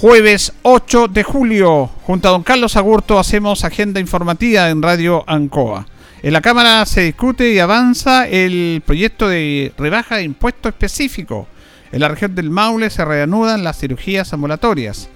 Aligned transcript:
jueves 0.00 0.52
8 0.62 1.08
de 1.08 1.24
julio. 1.24 1.90
Junto 2.04 2.28
a 2.28 2.30
don 2.30 2.44
Carlos 2.44 2.76
Agurto 2.76 3.18
hacemos 3.18 3.64
agenda 3.64 3.98
informativa 3.98 4.70
en 4.70 4.80
Radio 4.80 5.24
Ancoa. 5.26 5.88
En 6.22 6.32
la 6.32 6.40
Cámara 6.40 6.86
se 6.86 7.00
discute 7.00 7.52
y 7.52 7.58
avanza 7.58 8.28
el 8.28 8.80
proyecto 8.86 9.28
de 9.28 9.72
rebaja 9.76 10.18
de 10.18 10.22
impuesto 10.22 10.68
específico. 10.68 11.48
En 11.90 11.98
la 11.98 12.06
región 12.06 12.36
del 12.36 12.48
Maule 12.48 12.90
se 12.90 13.04
reanudan 13.04 13.64
las 13.64 13.80
cirugías 13.80 14.32
ambulatorias. 14.32 15.08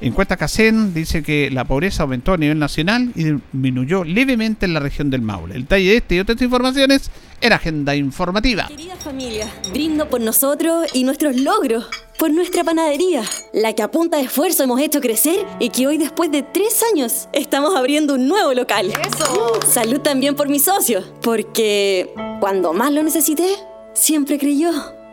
Encuesta 0.00 0.36
CACEN 0.36 0.94
dice 0.94 1.24
que 1.24 1.50
la 1.50 1.64
pobreza 1.64 2.04
aumentó 2.04 2.32
a 2.32 2.36
nivel 2.36 2.58
nacional 2.58 3.10
y 3.16 3.24
disminuyó 3.24 4.04
levemente 4.04 4.66
en 4.66 4.74
la 4.74 4.80
región 4.80 5.10
del 5.10 5.22
Maule. 5.22 5.56
El 5.56 5.62
detalle 5.62 5.90
de 5.90 5.96
este 5.96 6.14
y 6.14 6.20
otras 6.20 6.40
informaciones 6.40 7.10
era 7.40 7.56
Agenda 7.56 7.96
Informativa. 7.96 8.68
Querida 8.68 8.94
familia, 8.96 9.52
brindo 9.72 10.08
por 10.08 10.20
nosotros 10.20 10.86
y 10.92 11.02
nuestros 11.02 11.36
logros, 11.36 11.86
por 12.16 12.30
nuestra 12.30 12.62
panadería, 12.62 13.22
la 13.52 13.72
que 13.72 13.82
a 13.82 13.90
punta 13.90 14.18
de 14.18 14.24
esfuerzo 14.24 14.62
hemos 14.62 14.80
hecho 14.80 15.00
crecer 15.00 15.44
y 15.58 15.70
que 15.70 15.88
hoy 15.88 15.98
después 15.98 16.30
de 16.30 16.42
tres 16.42 16.80
años 16.92 17.28
estamos 17.32 17.74
abriendo 17.74 18.14
un 18.14 18.28
nuevo 18.28 18.54
local. 18.54 18.92
¡Eso! 19.04 19.60
Salud 19.68 20.00
también 20.00 20.36
por 20.36 20.48
mis 20.48 20.62
socios, 20.62 21.12
porque 21.22 22.12
cuando 22.38 22.72
más 22.72 22.92
lo 22.92 23.02
necesité, 23.02 23.48
siempre 23.94 24.38
creyó. 24.38 24.70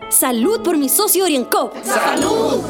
Salud 0.10 0.62
por 0.62 0.78
mi 0.78 0.90
socio 0.90 1.24
Orienco. 1.24 1.74
¡Salud! 1.84 2.62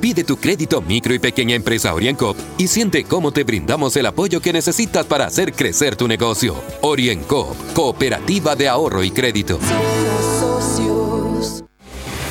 Pide 0.00 0.24
tu 0.24 0.38
crédito 0.38 0.80
micro 0.80 1.12
y 1.12 1.18
pequeña 1.18 1.54
empresa 1.54 1.92
OrienCop 1.92 2.34
y 2.56 2.68
siente 2.68 3.04
cómo 3.04 3.32
te 3.32 3.44
brindamos 3.44 3.94
el 3.96 4.06
apoyo 4.06 4.40
que 4.40 4.50
necesitas 4.50 5.04
para 5.04 5.26
hacer 5.26 5.52
crecer 5.52 5.94
tu 5.94 6.08
negocio. 6.08 6.54
OrienCop, 6.80 7.74
Cooperativa 7.74 8.56
de 8.56 8.68
Ahorro 8.68 9.04
y 9.04 9.10
Crédito. 9.10 9.58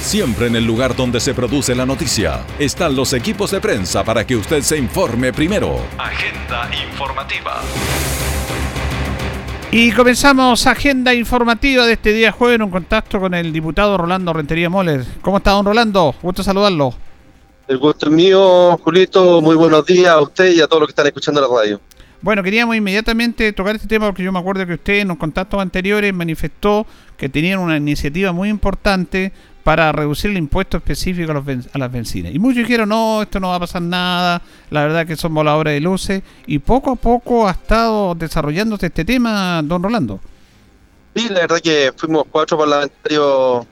Siempre 0.02 0.48
en 0.48 0.56
el 0.56 0.66
lugar 0.66 0.96
donde 0.96 1.20
se 1.20 1.36
produce 1.36 1.76
la 1.76 1.86
noticia 1.86 2.44
están 2.58 2.96
los 2.96 3.14
equipos 3.14 3.52
de 3.52 3.62
prensa 3.62 4.04
para 4.04 4.26
que 4.26 4.36
usted 4.36 4.64
se 4.64 4.76
informe 4.76 5.32
primero. 5.32 5.80
Agenda 6.00 6.68
informativa. 6.92 7.62
Y 9.72 9.92
comenzamos 9.92 10.66
agenda 10.66 11.14
informativa 11.14 11.86
de 11.86 11.94
este 11.94 12.14
día 12.14 12.32
jueves 12.32 12.56
en 12.56 12.64
un 12.64 12.72
contacto 12.72 13.20
con 13.20 13.36
el 13.36 13.54
diputado 13.54 13.96
Rolando 13.96 14.34
Rentería 14.34 14.72
Moller. 14.72 15.06
¿Cómo 15.22 15.38
está, 15.38 15.52
don 15.52 15.66
Rolando? 15.66 16.16
Gusto 16.24 16.42
saludarlo. 16.42 16.96
El 17.70 17.78
gusto 17.78 18.08
es 18.08 18.12
mío, 18.12 18.80
Julito. 18.84 19.42
Muy 19.42 19.56
buenos 19.56 19.86
días 19.86 20.08
a 20.08 20.20
usted 20.20 20.56
y 20.56 20.60
a 20.60 20.66
todos 20.66 20.80
los 20.80 20.88
que 20.88 20.92
están 20.94 21.06
escuchando 21.06 21.40
la 21.40 21.48
radio. 21.48 21.80
Bueno, 22.20 22.42
queríamos 22.42 22.76
inmediatamente 22.76 23.54
tocar 23.54 23.76
este 23.76 23.88
tema 23.88 24.08
porque 24.08 24.24
yo 24.24 24.32
me 24.32 24.40
acuerdo 24.40 24.66
que 24.66 24.74
usted 24.74 25.02
en 25.02 25.10
los 25.10 25.18
contactos 25.18 25.62
anteriores 25.62 26.12
manifestó 26.12 26.88
que 27.16 27.30
tenían 27.30 27.60
una 27.60 27.78
iniciativa 27.78 28.32
muy 28.32 28.50
importante 28.50 29.32
para 29.64 29.92
reducir 29.92 30.32
el 30.32 30.38
impuesto 30.38 30.78
específico 30.78 31.30
a, 31.30 31.36
los 31.36 31.46
a 31.72 31.78
las 31.78 31.92
bencinas. 31.92 32.34
Y 32.34 32.40
muchos 32.40 32.64
dijeron, 32.64 32.90
no, 32.90 33.22
esto 33.22 33.40
no 33.40 33.50
va 33.50 33.58
a 33.58 33.60
pasar 33.60 33.84
nada, 33.84 34.42
la 34.72 34.82
verdad 34.82 35.06
que 35.06 35.16
son 35.16 35.32
voladores 35.36 35.76
de 35.76 35.80
luces. 35.80 36.24
Y 36.48 36.58
poco 36.58 36.94
a 36.94 36.96
poco 36.96 37.48
ha 37.48 37.52
estado 37.52 38.16
desarrollándose 38.16 38.88
este 38.88 39.06
tema, 39.06 39.62
don 39.64 39.84
Rolando. 39.84 40.20
Sí, 41.16 41.30
la 41.30 41.42
verdad 41.42 41.60
que 41.60 41.94
fuimos 41.96 42.24
cuatro 42.32 42.58
parlamentarios 42.58 43.68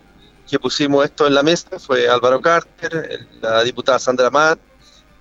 que 0.50 0.60
pusimos 0.60 1.06
esto 1.06 1.28
en 1.28 1.36
la 1.36 1.44
mesa 1.44 1.80
fue 1.80 2.08
Álvaro 2.08 2.42
Carter, 2.42 3.28
la 3.42 3.64
diputada 3.64 4.00
Sandra 4.00 4.30
Matt, 4.30 4.60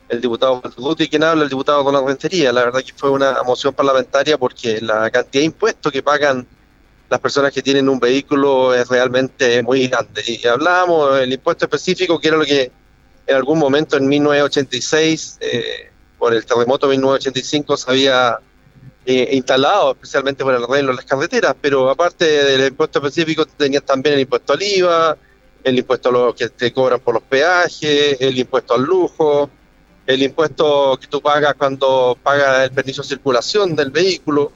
el 0.09 0.21
diputado 0.21 0.63
Guti, 0.77 1.09
quien 1.09 1.25
habla, 1.25 1.43
el 1.43 1.49
diputado 1.49 1.83
Don 1.83 2.07
Rentería. 2.07 2.53
La 2.53 2.65
verdad 2.65 2.83
que 2.83 2.93
fue 2.95 3.11
una 3.11 3.43
moción 3.43 3.75
parlamentaria 3.75 4.39
porque 4.39 4.81
la 4.81 5.11
cantidad 5.11 5.41
de 5.43 5.47
impuestos 5.47 5.93
que 5.93 6.03
pagan 6.03 6.47
las 7.09 7.21
personas 7.21 7.53
que 7.53 7.63
tienen 7.63 7.89
un 7.89 7.99
vehículo 7.99 8.75
es 8.75 8.89
realmente 8.89 9.63
muy 9.63 9.89
grande. 9.89 10.23
Y 10.27 10.47
hablábamos 10.47 11.19
del 11.19 11.33
impuesto 11.33 11.65
específico, 11.65 12.19
que 12.19 12.29
era 12.29 12.37
lo 12.37 12.45
que 12.45 12.71
en 13.27 13.37
algún 13.37 13.59
momento 13.59 13.97
en 13.97 14.09
1986, 14.09 15.39
eh, 15.41 15.91
por 16.19 16.35
el 16.35 16.45
terremoto 16.45 16.87
de 16.87 16.97
1985, 16.97 17.77
se 17.77 17.91
había 17.91 18.39
eh, 19.09 19.29
instalado, 19.37 19.93
especialmente 19.93 20.43
por 20.43 20.53
el 20.53 20.65
arreglo 20.65 20.91
de 20.91 20.97
las 20.97 21.05
carreteras, 21.05 21.55
pero 21.61 21.89
aparte 21.89 22.25
del 22.25 22.67
impuesto 22.67 22.99
específico 22.99 23.47
tenías 23.47 23.85
también 23.85 24.17
el 24.17 24.23
impuesto 24.23 24.55
al 24.55 24.61
IVA, 24.61 25.17
el 25.63 25.79
impuesto 25.79 26.09
a 26.09 26.13
lo 26.13 26.35
que 26.35 26.49
te 26.49 26.73
cobran 26.73 26.99
por 26.99 27.15
los 27.15 27.23
peajes, 27.23 28.17
el 28.19 28.37
impuesto 28.37 28.75
al 28.75 28.83
lujo, 28.83 29.49
el 30.09 30.23
impuesto 30.25 30.99
que 31.01 31.07
tú 31.07 31.21
pagas 31.21 31.55
cuando 31.55 32.19
pagas 32.21 32.65
el 32.65 32.73
permiso 32.73 33.03
de 33.03 33.09
circulación 33.09 33.77
del 33.77 33.93
vehículo, 33.93 34.51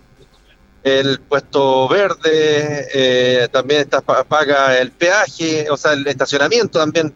el 0.83 1.13
impuesto 1.13 1.87
verde, 1.87 2.89
eh, 2.93 3.49
también 3.53 3.89
paga 4.29 4.77
el 4.81 4.91
peaje, 4.91 5.71
o 5.71 5.77
sea, 5.77 5.93
el 5.93 6.05
estacionamiento 6.09 6.81
también. 6.81 7.15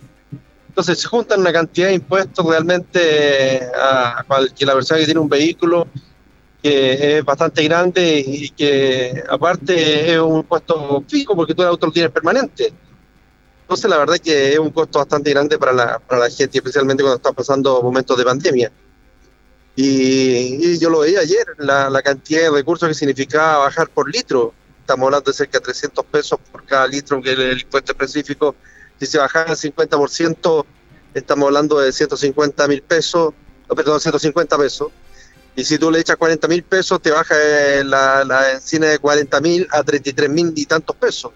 Entonces 0.68 1.00
se 1.00 1.08
juntan 1.08 1.40
una 1.40 1.52
cantidad 1.52 1.88
de 1.88 1.94
impuestos 1.94 2.46
realmente 2.46 3.60
a 3.76 4.24
cualquier 4.24 4.72
persona 4.72 5.00
que 5.00 5.06
tiene 5.06 5.20
un 5.20 5.28
vehículo 5.28 5.88
que 6.64 7.18
es 7.18 7.24
bastante 7.26 7.62
grande 7.64 8.24
y 8.26 8.48
que 8.48 9.22
aparte 9.28 10.14
es 10.14 10.18
un 10.18 10.44
puesto 10.44 11.04
fijo 11.06 11.36
porque 11.36 11.54
tú 11.54 11.60
el 11.60 11.68
auto 11.68 11.88
lo 11.88 11.92
tienes 11.92 12.10
permanente. 12.10 12.72
Entonces 13.60 13.90
la 13.90 13.98
verdad 13.98 14.14
es 14.14 14.22
que 14.22 14.52
es 14.54 14.58
un 14.58 14.70
costo 14.70 14.98
bastante 14.98 15.28
grande 15.28 15.58
para 15.58 15.74
la, 15.74 15.98
para 15.98 16.22
la 16.22 16.30
gente, 16.30 16.56
especialmente 16.56 17.02
cuando 17.02 17.16
está 17.16 17.32
pasando 17.32 17.82
momentos 17.82 18.16
de 18.16 18.24
pandemia. 18.24 18.72
Y, 19.76 20.78
yo 20.78 20.88
lo 20.88 21.00
veía 21.00 21.20
ayer, 21.20 21.44
la, 21.58 21.90
la, 21.90 22.00
cantidad 22.00 22.40
de 22.40 22.50
recursos 22.50 22.88
que 22.88 22.94
significaba 22.94 23.58
bajar 23.58 23.90
por 23.90 24.10
litro. 24.10 24.54
Estamos 24.80 25.04
hablando 25.04 25.30
de 25.32 25.36
cerca 25.36 25.58
de 25.58 25.64
300 25.64 26.02
pesos 26.06 26.38
por 26.50 26.64
cada 26.64 26.86
litro, 26.86 27.20
que 27.20 27.32
es 27.32 27.38
el 27.38 27.60
impuesto 27.60 27.92
específico. 27.92 28.56
Si 28.98 29.04
se 29.04 29.18
bajara 29.18 29.50
el 29.50 29.58
50%, 29.58 30.64
estamos 31.12 31.46
hablando 31.46 31.78
de 31.78 31.92
150 31.92 32.68
mil 32.68 32.80
pesos, 32.80 33.34
perdón, 33.68 34.00
150 34.00 34.56
pesos 34.56 34.90
y 35.56 35.64
si 35.64 35.78
tú 35.78 35.90
le 35.90 36.00
echas 36.00 36.16
40 36.16 36.48
mil 36.48 36.64
pesos, 36.64 37.00
te 37.00 37.10
baja 37.10 37.34
eh, 37.38 37.84
la, 37.84 38.24
la 38.24 38.52
encina 38.52 38.88
de 38.88 38.98
40 38.98 39.40
mil 39.40 39.68
a 39.70 39.82
33 39.82 40.28
mil 40.28 40.52
y 40.56 40.66
tantos 40.66 40.96
pesos. 40.96 41.32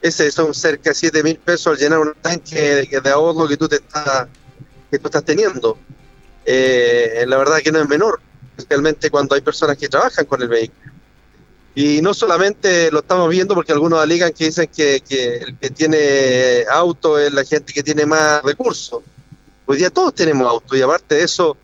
Ese 0.00 0.32
son 0.32 0.52
cerca 0.52 0.90
de 0.90 0.94
7 0.94 1.22
mil 1.22 1.38
pesos 1.38 1.72
al 1.72 1.78
llenar 1.78 2.00
un 2.00 2.14
tanque 2.20 2.60
de, 2.60 3.00
de, 3.00 3.10
ahorro 3.10 3.46
que 3.46 3.56
tú, 3.56 3.68
te 3.68 3.76
estás, 3.76 4.26
que 4.90 4.98
tú 4.98 5.06
estás 5.06 5.24
teniendo. 5.24 5.78
Eh, 6.44 7.24
la 7.28 7.36
verdad 7.36 7.58
que 7.58 7.70
no 7.70 7.80
es 7.80 7.88
menor, 7.88 8.20
especialmente 8.56 9.10
cuando 9.10 9.36
hay 9.36 9.42
personas 9.42 9.76
que 9.76 9.88
trabajan 9.88 10.24
con 10.24 10.42
el 10.42 10.48
vehículo. 10.48 10.92
Y 11.76 12.02
no 12.02 12.12
solamente 12.14 12.90
lo 12.90 12.98
estamos 12.98 13.30
viendo 13.30 13.54
porque 13.54 13.72
algunos 13.72 14.00
alegan 14.00 14.32
que 14.32 14.46
dicen 14.46 14.68
que, 14.74 15.02
que 15.08 15.36
el 15.36 15.56
que 15.56 15.70
tiene 15.70 16.64
auto 16.68 17.16
es 17.16 17.32
la 17.32 17.44
gente 17.44 17.72
que 17.72 17.84
tiene 17.84 18.06
más 18.06 18.42
recursos. 18.42 19.02
Hoy 19.66 19.78
día 19.78 19.88
todos 19.88 20.14
tenemos 20.14 20.50
auto 20.50 20.76
y 20.76 20.82
aparte 20.82 21.14
de 21.14 21.22
eso, 21.22 21.56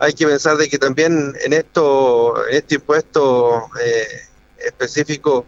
hay 0.00 0.14
que 0.14 0.26
pensar 0.26 0.56
de 0.56 0.68
que 0.68 0.78
también 0.78 1.34
en 1.44 1.52
esto, 1.52 2.46
este 2.48 2.76
impuesto 2.76 3.66
eh, 3.84 4.06
específico 4.66 5.44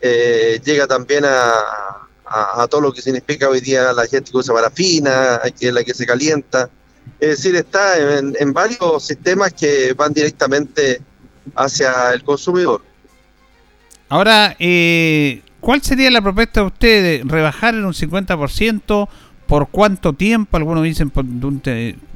eh, 0.00 0.60
llega 0.64 0.86
también 0.86 1.24
a, 1.24 2.66
todo 2.68 2.80
lo 2.80 2.92
que 2.92 3.00
significa 3.00 3.48
hoy 3.48 3.60
día 3.60 3.92
la 3.92 4.04
gente 4.08 4.32
que 4.32 4.36
usa 4.36 4.52
parafina, 4.52 5.40
que 5.58 5.70
la 5.70 5.84
que 5.84 5.94
se 5.94 6.04
calienta. 6.04 6.68
Es 7.20 7.28
decir, 7.36 7.54
está 7.54 8.18
en, 8.18 8.36
en 8.40 8.52
varios 8.52 9.04
sistemas 9.04 9.52
que 9.52 9.92
van 9.92 10.12
directamente 10.12 11.00
hacia 11.54 12.12
el 12.12 12.24
consumidor. 12.24 12.82
Ahora, 14.08 14.56
eh, 14.58 15.40
¿cuál 15.60 15.80
sería 15.82 16.10
la 16.10 16.20
propuesta 16.20 16.60
de 16.60 16.66
usted 16.66 17.02
de 17.02 17.22
rebajar 17.24 17.74
en 17.74 17.84
un 17.84 17.94
50% 17.94 19.08
¿Por 19.46 19.68
cuánto 19.68 20.12
tiempo? 20.12 20.56
Algunos 20.56 20.82
dicen 20.82 21.10
por, 21.10 21.24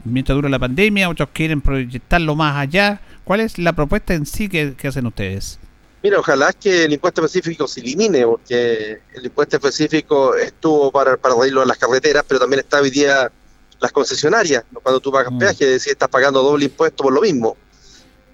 mientras 0.04 0.36
dura 0.36 0.48
la 0.48 0.58
pandemia, 0.58 1.08
otros 1.08 1.28
quieren 1.32 1.60
proyectarlo 1.60 2.34
más 2.34 2.56
allá. 2.56 3.00
¿Cuál 3.24 3.40
es 3.40 3.58
la 3.58 3.72
propuesta 3.72 4.14
en 4.14 4.26
sí 4.26 4.48
que, 4.48 4.74
hacen 4.86 5.06
ustedes? 5.06 5.58
Mira, 6.02 6.18
ojalá 6.18 6.52
que 6.52 6.84
el 6.84 6.92
impuesto 6.92 7.24
específico 7.24 7.68
se 7.68 7.80
elimine, 7.80 8.24
porque 8.24 9.00
el 9.14 9.24
impuesto 9.24 9.56
específico 9.56 10.34
estuvo 10.34 10.90
para, 10.90 11.16
para 11.16 11.34
reírlo 11.34 11.62
a 11.62 11.66
las 11.66 11.78
carreteras, 11.78 12.24
pero 12.26 12.40
también 12.40 12.60
está 12.60 12.80
hoy 12.80 12.90
día 12.90 13.30
las 13.80 13.92
concesionarias, 13.92 14.64
cuando 14.82 15.00
tú 15.00 15.10
pagas 15.10 15.32
mm. 15.32 15.38
peaje, 15.38 15.64
es 15.64 15.70
decir, 15.70 15.92
estás 15.92 16.08
pagando 16.08 16.42
doble 16.42 16.66
impuesto 16.66 17.02
por 17.02 17.12
lo 17.12 17.20
mismo. 17.22 17.56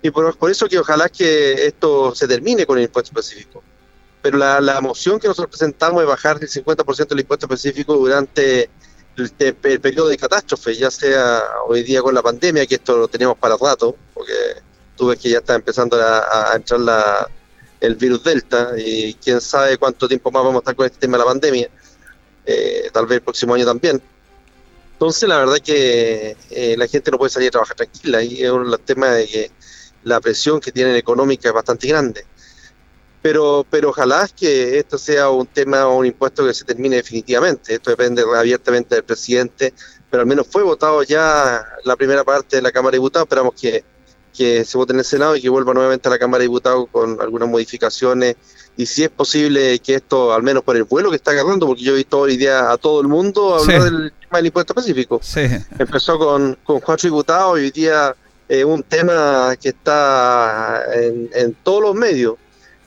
Y 0.03 0.11
por, 0.11 0.37
por, 0.37 0.51
eso 0.51 0.69
que 0.69 0.79
ojalá 0.79 1.09
que 1.09 1.67
esto 1.67 2.15
se 2.15 2.29
termine 2.29 2.67
con 2.67 2.79
el 2.79 2.85
impuesto 2.85 3.11
específico. 3.11 3.63
Pero 4.23 4.39
la, 4.39 4.61
la 4.61 4.81
moción 4.81 5.19
que 5.19 5.29
nosotros 5.29 5.51
presentamos 5.51 6.03
es 6.03 6.09
bajar 6.09 6.39
el 6.41 6.49
50% 6.49 7.09
del 7.09 7.21
impuesto 7.21 7.47
específico 7.47 7.95
durante 7.97 8.69
el, 9.17 9.55
periodo 9.81 10.09
de 10.09 10.17
catástrofe, 10.17 10.75
ya 10.75 10.91
sea 10.91 11.43
hoy 11.67 11.83
día 11.83 12.03
con 12.03 12.15
la 12.15 12.23
pandemia, 12.23 12.67
que 12.67 12.77
esto 12.77 12.97
lo 12.97 13.09
tenemos 13.09 13.37
para 13.39 13.57
rato, 13.57 13.97
porque 14.15 14.33
tú 14.97 15.09
ves 15.09 15.19
que 15.19 15.31
ya 15.31 15.39
está 15.39 15.55
empezando 15.55 15.97
a, 16.01 16.53
entrar 16.55 16.81
la, 16.81 17.29
el 17.81 17.95
virus 17.95 18.25
Delta 18.25 18.73
y 18.77 19.15
quién 19.15 19.41
sabe 19.41 19.79
cuánto 19.79 20.09
tiempo 20.09 20.31
más 20.31 20.43
vamos 20.43 20.57
a 20.57 20.61
estar 20.61 20.77
con 20.77 20.87
este 20.87 20.99
tema 20.99 21.17
de 21.17 21.25
la 21.25 21.31
pandemia, 21.31 21.71
eh, 22.45 22.91
tal 22.93 23.07
vez 23.07 23.17
el 23.17 23.23
próximo 23.23 23.55
año 23.55 23.65
también. 23.65 24.01
Entonces, 24.93 25.29
la 25.29 25.39
verdad 25.39 25.59
que 25.63 26.37
eh, 26.51 26.75
la 26.79 26.87
gente 26.87 27.11
no 27.11 27.19
puede 27.19 27.31
salir 27.31 27.49
a 27.49 27.53
trabajar 27.53 27.77
tranquila 27.77 28.23
y 28.23 28.43
es 28.43 28.51
los 28.51 28.81
temas 28.81 29.15
de 29.15 29.27
que 29.27 29.51
la 30.05 30.21
presión 30.21 30.61
que 30.61 30.73
tienen 30.73 30.97
económica 30.97 31.49
es 31.49 31.55
bastante 31.55 31.89
grande. 31.89 32.25
Pero, 33.27 33.67
pero 33.69 33.89
ojalá 33.89 34.29
que 34.29 34.79
esto 34.79 34.97
sea 34.99 35.31
un 35.31 35.49
tema 35.49 35.89
o 35.89 35.97
un 35.97 36.07
impuesto 36.07 36.47
que 36.47 36.55
se 36.55 36.65
termine 36.65 36.95
definitivamente. 36.95 37.75
Esto 37.75 37.91
depende 37.91 38.23
abiertamente 38.23 38.95
del 38.95 39.03
presidente, 39.03 39.75
pero 40.09 40.21
al 40.21 40.29
menos 40.29 40.47
fue 40.49 40.63
votado 40.63 41.03
ya 41.03 41.67
la 41.83 41.97
primera 41.97 42.23
parte 42.23 42.55
de 42.55 42.63
la 42.63 42.71
Cámara 42.71 42.93
de 42.93 42.99
Diputados. 42.99 43.27
Esperamos 43.27 43.55
que, 43.61 43.83
que 44.33 44.65
se 44.65 44.79
vote 44.79 44.93
en 44.93 45.01
el 45.01 45.05
Senado 45.05 45.35
y 45.35 45.43
que 45.43 45.49
vuelva 45.49 45.75
nuevamente 45.75 46.07
a 46.09 46.13
la 46.13 46.21
Cámara 46.21 46.43
de 46.43 46.45
Diputados 46.45 46.87
con 46.93 47.21
algunas 47.21 47.49
modificaciones 47.49 48.37
y 48.77 48.87
si 48.87 49.03
es 49.03 49.11
posible 49.11 49.81
que 49.81 49.97
esto, 49.97 50.33
al 50.33 50.45
menos 50.45 50.63
por 50.63 50.77
el 50.77 50.85
vuelo 50.85 51.11
que 51.11 51.17
está 51.17 51.33
agarrando, 51.33 51.67
porque 51.67 51.83
yo 51.83 51.95
he 51.95 51.97
visto 51.97 52.21
hoy 52.21 52.37
día 52.37 52.71
a 52.71 52.77
todo 52.77 53.01
el 53.01 53.09
mundo 53.09 53.57
hablar 53.57 53.83
del 53.83 54.13
tema 54.21 54.39
del 54.39 54.47
impuesto 54.47 54.73
específico. 54.73 55.19
Empezó 55.77 56.17
con, 56.17 56.57
con 56.63 56.79
cuatro 56.79 57.09
diputados 57.09 57.59
y 57.59 57.63
hoy 57.63 57.71
día 57.73 58.15
es 58.49 58.65
un 58.65 58.85
tema 58.85 59.57
que 59.61 59.71
está 59.71 60.85
en, 60.95 61.29
en 61.35 61.55
todos 61.65 61.83
los 61.83 61.95
medios 61.97 62.37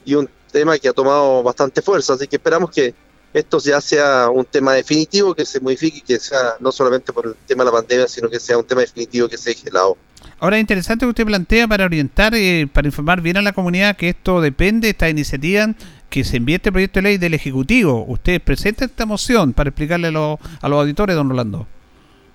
y 0.05 0.15
un 0.15 0.29
tema 0.51 0.77
que 0.77 0.89
ha 0.89 0.93
tomado 0.93 1.43
bastante 1.43 1.81
fuerza, 1.81 2.13
así 2.13 2.27
que 2.27 2.37
esperamos 2.37 2.71
que 2.71 2.93
esto 3.33 3.59
ya 3.59 3.79
sea 3.79 4.29
un 4.29 4.45
tema 4.45 4.73
definitivo, 4.73 5.35
que 5.35 5.45
se 5.45 5.59
modifique, 5.59 6.01
que 6.01 6.19
sea 6.19 6.55
no 6.59 6.71
solamente 6.71 7.13
por 7.13 7.27
el 7.27 7.35
tema 7.45 7.63
de 7.63 7.71
la 7.71 7.77
pandemia, 7.77 8.07
sino 8.07 8.29
que 8.29 8.39
sea 8.39 8.57
un 8.57 8.65
tema 8.65 8.81
definitivo 8.81 9.27
que 9.27 9.37
se 9.37 9.51
deje 9.51 9.71
lado. 9.71 9.97
Ahora 10.39 10.57
es 10.57 10.61
interesante 10.61 11.05
que 11.05 11.09
usted 11.09 11.25
plantea 11.25 11.67
para 11.67 11.85
orientar, 11.85 12.33
eh, 12.33 12.67
para 12.71 12.87
informar 12.87 13.21
bien 13.21 13.37
a 13.37 13.41
la 13.41 13.51
comunidad 13.51 13.97
que 13.97 14.09
esto 14.09 14.41
depende, 14.41 14.87
de 14.87 14.91
esta 14.91 15.09
iniciativa, 15.09 15.67
que 16.09 16.23
se 16.23 16.37
envíe 16.37 16.55
este 16.55 16.71
proyecto 16.71 16.99
de 16.99 17.03
ley 17.03 17.17
del 17.17 17.33
Ejecutivo. 17.33 18.05
Usted 18.07 18.41
presenta 18.41 18.85
esta 18.85 19.05
moción 19.05 19.53
para 19.53 19.69
explicarle 19.69 20.07
a 20.07 20.11
los, 20.11 20.39
auditores, 20.61 21.15
don 21.15 21.29
Rolando. 21.29 21.67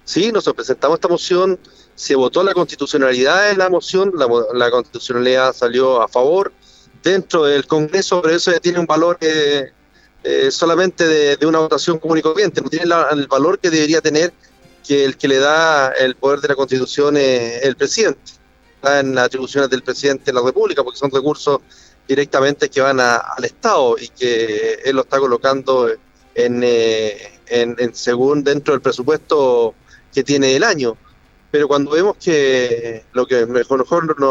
Sí, 0.05 0.31
nosotros 0.31 0.57
presentamos 0.57 0.97
esta 0.97 1.09
moción, 1.09 1.59
se 1.95 2.15
votó 2.15 2.43
la 2.43 2.53
constitucionalidad 2.53 3.49
de 3.49 3.57
la 3.57 3.71
moción, 3.71 4.13
la, 4.15 4.71
constitucionalidad 4.71 5.55
salió 5.55 6.03
a 6.03 6.09
favor 6.09 6.53
dentro 7.05 7.45
del 7.45 7.67
Congreso, 7.67 8.23
pero 8.23 8.35
eso 8.35 8.51
tiene 8.61 8.81
un 8.81 8.87
valor 8.87 9.19
eh, 9.21 9.71
eh, 10.25 10.51
solamente 10.51 11.07
de, 11.07 11.47
una 11.47 11.59
votación 11.59 11.99
común 11.99 12.19
y 12.19 12.23
corriente, 12.23 12.63
no 12.63 12.71
tiene 12.71 12.87
el 13.13 13.27
valor 13.29 13.59
que 13.59 13.71
debería 13.71 14.01
tener 14.01 14.33
que 14.83 15.05
el 15.05 15.17
que 15.17 15.29
le 15.29 15.39
da 15.39 15.89
el 15.91 16.17
poder 16.17 16.41
de 16.41 16.49
la 16.49 16.55
Constitución 16.55 17.17
es 17.17 17.63
el 17.63 17.77
presidente. 17.77 18.33
Está 18.77 19.01
en 19.01 19.15
las 19.15 19.27
atribuciones 19.27 19.71
del 19.71 19.83
presidente 19.83 20.25
de 20.27 20.33
la 20.33 20.43
República, 20.43 20.83
porque 20.83 20.99
son 20.99 21.11
recursos 21.11 21.61
directamente 22.07 22.69
que 22.69 22.81
van 22.81 23.01
al 23.01 23.45
Estado 23.45 23.97
y 23.99 24.09
que 24.09 24.81
él 24.85 24.97
lo 24.97 25.03
está 25.03 25.19
colocando 25.19 25.91
en, 26.35 26.63
eh, 26.63 27.41
en, 27.47 27.95
según 27.95 28.45
dentro 28.45 28.73
del 28.73 28.83
presupuesto 28.83 29.75
que 30.13 30.23
tiene 30.23 30.57
el 30.57 30.65
año. 30.65 30.97
Pero 31.55 31.69
cuando 31.69 31.93
vemos 31.93 32.17
que 32.17 33.05
lo 33.13 33.29
que 33.29 33.47
mejor, 33.47 33.87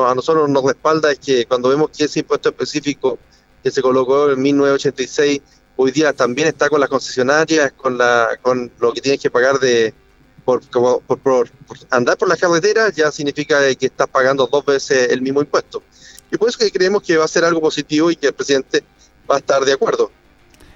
a 0.10 0.14
nosotros 0.14 0.50
nos 0.50 0.62
respalda 0.66 1.10
es 1.10 1.20
que 1.20 1.46
cuando 1.46 1.70
vemos 1.70 1.90
que 1.90 2.04
ese 2.04 2.20
impuesto 2.20 2.50
específico 2.50 3.18
que 3.64 3.72
se 3.72 3.82
colocó 3.82 4.30
en 4.32 4.42
1986 4.42 5.42
hoy 5.78 5.92
día 5.92 6.12
también 6.12 6.50
está 6.50 6.68
con 6.68 6.82
las 6.82 6.90
concesionarias, 6.90 7.72
con, 7.78 7.98
la, 7.98 8.28
con 8.42 8.70
lo 8.78 8.92
que 8.92 9.00
tienes 9.00 9.22
que 9.22 9.32
pagar 9.32 9.58
de, 9.60 9.94
por, 10.44 10.64
por, 10.68 11.50
andar 11.92 12.18
por 12.18 12.28
las 12.28 12.38
carreteras 12.38 12.94
ya 12.94 13.10
significa 13.10 13.74
que 13.74 13.86
estás 13.86 14.10
pagando 14.10 14.46
dos 14.48 14.66
veces 14.66 15.10
el 15.10 15.22
mismo 15.22 15.40
impuesto. 15.40 15.82
Y 16.30 16.36
por 16.36 16.50
eso 16.50 16.58
que 16.58 16.72
creemos 16.72 17.04
que 17.04 17.16
va 17.16 17.24
a 17.24 17.30
ser 17.30 17.46
algo 17.46 17.62
positivo 17.62 18.12
y 18.12 18.18
que 18.18 18.28
el 18.28 18.34
presidente 18.34 18.84
va 19.32 19.36
a 19.36 19.40
estar 19.40 19.64
de 19.64 19.72
acuerdo. 19.72 20.12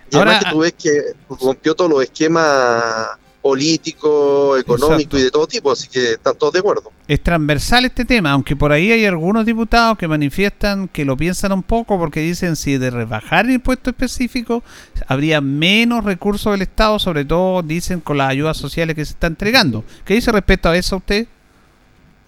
Y 0.10 0.16
además 0.16 0.46
que 0.46 0.50
tú 0.50 0.60
ves 0.60 0.74
que 0.82 1.14
rompió 1.42 1.76
todos 1.76 1.92
los 1.92 2.04
esquemas 2.04 3.18
político, 3.42 4.58
económico 4.58 5.18
y 5.18 5.24
de 5.24 5.32
todo 5.32 5.48
tipo, 5.48 5.72
así 5.72 5.88
que 5.88 6.14
están 6.14 6.36
todos 6.38 6.54
de 6.54 6.60
acuerdo. 6.60 6.92
Es 7.08 7.22
transversal 7.22 7.86
este 7.86 8.04
tema, 8.04 8.32
aunque 8.32 8.56
por 8.56 8.72
ahí 8.72 8.92
hay 8.92 9.06
algunos 9.06 9.46
diputados 9.46 9.98
que 9.98 10.08
manifiestan 10.08 10.88
que 10.88 11.06
lo 11.06 11.16
piensan 11.16 11.52
un 11.52 11.64
poco 11.64 11.98
porque 11.98 12.20
dicen 12.20 12.56
si 12.56 12.78
de 12.78 12.90
rebajar 12.90 13.46
el 13.46 13.54
impuesto 13.54 13.90
específico 13.90 14.64
habría 15.08 15.40
menos 15.40 16.04
recursos 16.04 16.52
del 16.52 16.64
Estado, 16.64 17.00
sobre 17.00 17.24
todo 17.26 17.62
dicen 17.62 18.02
con 18.02 18.18
las 18.18 18.30
ayudas 18.30 18.58
sociales 18.58 18.96
que 18.96 19.06
se 19.06 19.14
está 19.14 19.28
entregando. 19.28 19.84
¿Qué 20.04 20.16
dice 20.16 20.32
respecto 20.32 20.70
a 20.70 20.78
eso 20.78 20.98
usted? 20.98 21.28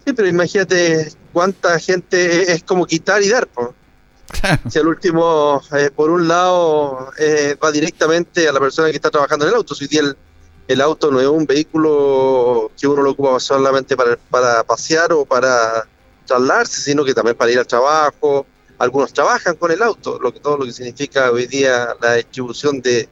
Sí, 0.06 0.14
pero 0.14 0.28
imagínate 0.28 1.12
cuánta 1.34 1.78
gente 1.80 2.54
es 2.54 2.64
como 2.64 2.86
quitar 2.86 3.22
y 3.22 3.30
dar. 3.30 3.48
Si 4.70 4.78
al 4.80 4.88
último, 4.88 5.62
eh, 5.76 5.90
por 5.94 6.10
un 6.12 6.28
lado, 6.28 7.12
eh, 7.18 7.58
va 7.62 7.72
directamente 7.72 8.48
a 8.48 8.54
la 8.54 8.60
persona 8.60 8.90
que 8.90 8.96
está 8.96 9.10
trabajando 9.10 9.46
en 9.46 9.50
el 9.50 9.58
auto. 9.58 9.74
Si 9.74 9.86
el, 9.98 10.16
el 10.70 10.82
auto 10.82 11.10
no 11.10 11.20
es 11.20 11.26
un 11.26 11.48
vehículo 11.48 12.72
que 12.80 12.88
uno 12.88 13.02
lo 13.02 13.12
ocupa 13.12 13.40
solamente 13.40 13.98
para, 13.98 14.16
para 14.30 14.64
pasear 14.64 15.12
o 15.14 15.26
para 15.26 15.88
trasladarse, 16.28 16.80
sino 16.82 17.04
que 17.04 17.16
también 17.16 17.36
para 17.36 17.52
ir 17.52 17.58
al 17.58 17.66
trabajo. 17.66 18.46
Algunos 18.78 19.12
trabajan 19.12 19.56
con 19.56 19.72
el 19.72 19.82
auto, 19.82 20.20
lo 20.22 20.32
que 20.32 20.40
todo 20.40 20.60
lo 20.60 20.66
que 20.66 20.72
significa 20.72 21.32
hoy 21.32 21.48
día 21.48 21.96
la 22.00 22.14
distribución 22.14 22.82
de, 22.82 23.10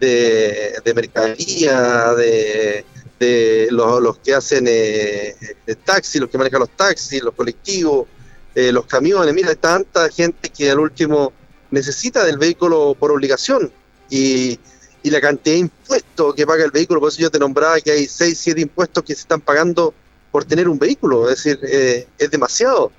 de, 0.00 0.92
mercadería, 0.96 2.12
de, 2.14 2.84
de 3.20 3.68
los, 3.70 4.18
que 4.18 4.34
hacen 4.34 4.64
eh, 4.68 5.36
taxis, 5.84 6.20
los 6.20 6.28
que 6.28 6.38
manejan 6.38 6.58
los 6.58 6.70
taxis, 6.70 7.22
los 7.22 7.34
colectivos, 7.34 8.08
eh, 8.52 8.72
los 8.72 8.84
camiones. 8.86 9.32
Mira, 9.32 9.50
hay 9.50 9.56
tanta 9.56 10.08
gente 10.08 10.48
que 10.48 10.72
al 10.72 10.80
último 10.80 11.32
necesita 11.70 12.24
del 12.24 12.38
vehículo 12.38 12.96
por 12.98 13.12
obligación 13.12 13.70
y 14.10 14.58
y 15.06 15.10
la 15.10 15.20
cantidad 15.20 15.54
de 15.54 15.60
impuestos 15.60 16.34
que 16.34 16.44
paga 16.44 16.64
el 16.64 16.72
vehículo. 16.72 16.98
Por 16.98 17.10
eso 17.10 17.20
yo 17.20 17.30
te 17.30 17.38
nombraba 17.38 17.80
que 17.80 17.92
hay 17.92 18.06
6, 18.08 18.36
7 18.36 18.60
impuestos 18.60 19.04
que 19.04 19.14
se 19.14 19.20
están 19.20 19.40
pagando 19.40 19.94
por 20.32 20.44
tener 20.44 20.68
un 20.68 20.80
vehículo. 20.80 21.30
Es 21.30 21.44
decir, 21.44 21.60
eh, 21.62 22.08
es 22.18 22.28
demasiado. 22.28 22.90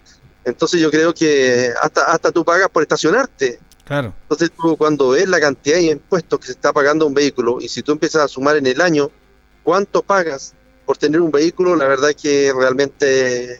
Entonces 0.45 0.79
yo 0.79 0.89
creo 0.89 1.13
que 1.13 1.73
hasta, 1.81 2.05
hasta 2.05 2.31
tú 2.31 2.45
pagas 2.45 2.69
por 2.69 2.81
estacionarte. 2.81 3.59
Claro. 3.83 4.13
Entonces 4.21 4.51
tú 4.55 4.77
cuando 4.77 5.09
ves 5.09 5.27
la 5.27 5.41
cantidad 5.41 5.75
de 5.75 5.83
impuestos 5.83 6.39
que 6.39 6.45
se 6.45 6.53
está 6.53 6.71
pagando 6.71 7.05
un 7.05 7.13
vehículo 7.13 7.57
y 7.59 7.67
si 7.67 7.83
tú 7.83 7.91
empiezas 7.91 8.23
a 8.23 8.29
sumar 8.29 8.55
en 8.55 8.67
el 8.67 8.79
año 8.79 9.11
cuánto 9.61 10.01
pagas 10.01 10.53
por 10.85 10.95
tener 10.97 11.19
un 11.19 11.29
vehículo, 11.31 11.75
la 11.75 11.89
verdad 11.89 12.11
es 12.11 12.15
que 12.15 12.53
realmente 12.57 13.59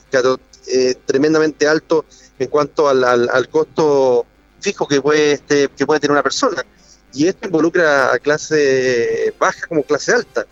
es 0.68 0.98
tremendamente 1.06 1.68
alto 1.68 2.06
en 2.40 2.48
cuanto 2.48 2.88
al, 2.88 3.04
al, 3.04 3.50
costo 3.50 4.26
fijo 4.62 4.88
que 4.88 5.02
puede, 5.02 5.34
este, 5.34 5.68
que 5.68 5.86
puede 5.86 6.00
tener 6.00 6.14
una 6.14 6.24
persona 6.24 6.64
y 7.18 7.28
esto 7.28 7.48
involucra 7.48 8.14
a 8.14 8.20
clase 8.20 9.34
baja 9.40 9.66
como 9.68 9.84
clase 9.84 10.14
alta. 10.14 10.46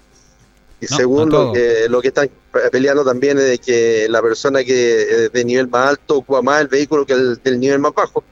Y 0.81 0.87
según 0.87 1.29
lo 1.29 1.53
que, 1.53 1.87
lo 1.89 2.01
que 2.01 2.09
están 2.09 2.29
peleando 2.71 3.05
también 3.05 3.37
es 3.37 3.45
de 3.45 3.57
que 3.59 4.07
la 4.09 4.21
persona 4.21 4.63
que 4.63 5.29
de 5.31 5.45
nivel 5.45 5.67
más 5.67 5.89
alto 5.89 6.17
ocupa 6.17 6.41
más 6.41 6.61
el 6.61 6.67
vehículo 6.67 7.05
que 7.05 7.13
el 7.13 7.41
del 7.43 7.59
nivel 7.59 7.79
más 7.79 7.93
bajo. 7.93 8.23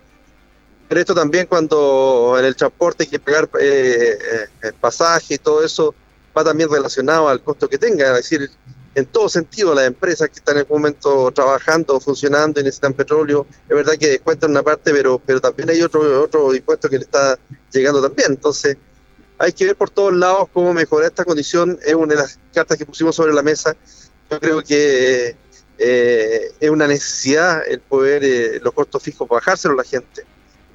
Pero 0.90 1.00
esto 1.00 1.16
también 1.16 1.48
cuando 1.48 2.36
en 2.38 2.46
el 2.46 2.56
transporte 2.56 3.04
hay 3.04 3.10
que 3.10 3.20
pagar 3.20 3.50
eh, 3.60 4.18
eh 4.62 4.72
pasaje 4.80 5.36
y 5.36 5.38
todo 5.38 5.64
eso 5.64 5.94
va 6.36 6.44
también 6.44 6.70
relacionado 6.70 7.30
al 7.30 7.42
costo 7.42 7.70
que 7.70 7.78
tenga. 7.78 8.18
Es 8.18 8.30
decir, 8.30 8.50
en 8.96 9.06
todo 9.08 9.28
sentido 9.28 9.74
las 9.74 9.88
empresas 9.88 10.30
que 10.30 10.36
están 10.36 10.56
en 10.56 10.62
este 10.62 10.74
momento 10.74 11.32
trabajando, 11.32 12.00
funcionando 12.00 12.60
y 12.60 12.64
necesitan 12.64 12.94
petróleo, 12.94 13.48
es 13.68 13.76
verdad 13.76 13.94
que 13.94 14.10
descuentan 14.10 14.52
una 14.52 14.64
parte, 14.64 14.92
pero, 14.92 15.20
pero 15.20 15.42
también 15.42 15.70
hay 15.70 15.82
otro, 15.82 16.22
otro 16.24 16.54
impuesto 16.54 16.90
que 16.90 16.98
le 16.98 17.04
está 17.04 17.38
llegando 17.72 18.02
también. 18.02 18.32
Entonces, 18.32 18.78
hay 19.38 19.52
que 19.52 19.66
ver 19.66 19.76
por 19.76 19.90
todos 19.90 20.14
lados 20.14 20.48
cómo 20.54 20.74
mejorar 20.74 21.10
esta 21.10 21.26
condición. 21.26 21.80
Es 21.86 21.96
una 21.96 22.14
de 22.14 22.22
las 22.22 22.40
cartas 22.54 22.78
que 22.78 22.86
pusimos 22.86 23.16
sobre 23.16 23.34
la 23.34 23.42
mesa. 23.42 23.76
Yo 24.30 24.40
creo 24.40 24.62
que 24.62 25.36
eh, 25.78 26.52
es 26.60 26.70
una 26.70 26.88
necesidad 26.88 27.62
el 27.68 27.80
poder, 27.80 28.24
eh, 28.24 28.60
los 28.64 28.74
costos 28.74 29.02
fijos, 29.02 29.28
bajárselo 29.28 29.74
a 29.74 29.78
la 29.78 29.84
gente. 29.84 30.24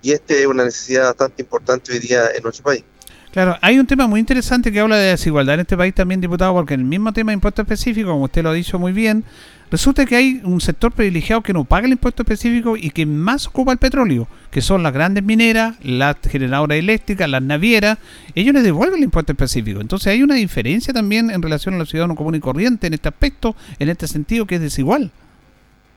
Y 0.03 0.13
este 0.13 0.41
es 0.41 0.47
una 0.47 0.65
necesidad 0.65 1.07
bastante 1.07 1.43
importante 1.43 1.93
hoy 1.93 1.99
día 1.99 2.31
en 2.35 2.43
nuestro 2.43 2.65
país. 2.65 2.85
Claro, 3.33 3.57
hay 3.61 3.79
un 3.79 3.87
tema 3.87 4.07
muy 4.07 4.21
interesante 4.21 4.73
que 4.73 4.81
habla 4.81 4.97
de 4.97 5.11
desigualdad 5.11 5.55
en 5.55 5.61
este 5.61 5.77
país 5.77 5.95
también, 5.95 6.21
diputado, 6.21 6.55
porque 6.55 6.75
en 6.75 6.81
el 6.81 6.87
mismo 6.87 7.13
tema 7.13 7.31
de 7.31 7.35
impuesto 7.35 7.63
específico, 7.63 8.11
como 8.11 8.25
usted 8.25 8.43
lo 8.43 8.51
ha 8.51 8.55
dicho 8.55 8.79
muy 8.79 8.91
bien, 8.93 9.23
resulta 9.71 10.07
que 10.07 10.17
hay 10.17 10.41
un 10.45 10.63
sector 10.63 10.91
privilegiado 10.93 11.43
que 11.43 11.53
no 11.53 11.65
paga 11.65 11.87
el 11.87 11.93
impuesto 11.93 12.23
específico 12.23 12.77
y 12.77 12.91
que 12.91 13.05
más 13.05 13.47
ocupa 13.47 13.71
el 13.71 13.79
petróleo, 13.79 14.27
que 14.51 14.63
son 14.63 14.83
las 14.83 14.95
grandes 14.95 15.23
mineras, 15.23 15.77
las 15.83 16.17
generadoras 16.27 16.79
eléctricas, 16.79 17.29
las 17.29 17.43
navieras, 17.43 17.99
ellos 18.35 18.55
les 18.55 18.65
devuelven 18.65 18.97
el 18.97 19.05
impuesto 19.05 19.33
específico. 19.33 19.83
Entonces 19.83 20.09
hay 20.09 20.23
una 20.23 20.35
diferencia 20.35 20.95
también 20.95 21.31
en 21.31 21.43
relación 21.43 21.75
a 21.75 21.79
los 21.79 21.91
ciudadanos 21.91 22.17
comunes 22.17 22.39
y 22.39 22.43
corriente 22.43 22.87
en 22.87 22.95
este 22.95 23.11
aspecto, 23.11 23.55
en 23.79 23.91
este 23.91 24.09
sentido, 24.09 24.47
que 24.47 24.55
es 24.55 24.63
desigual. 24.63 25.13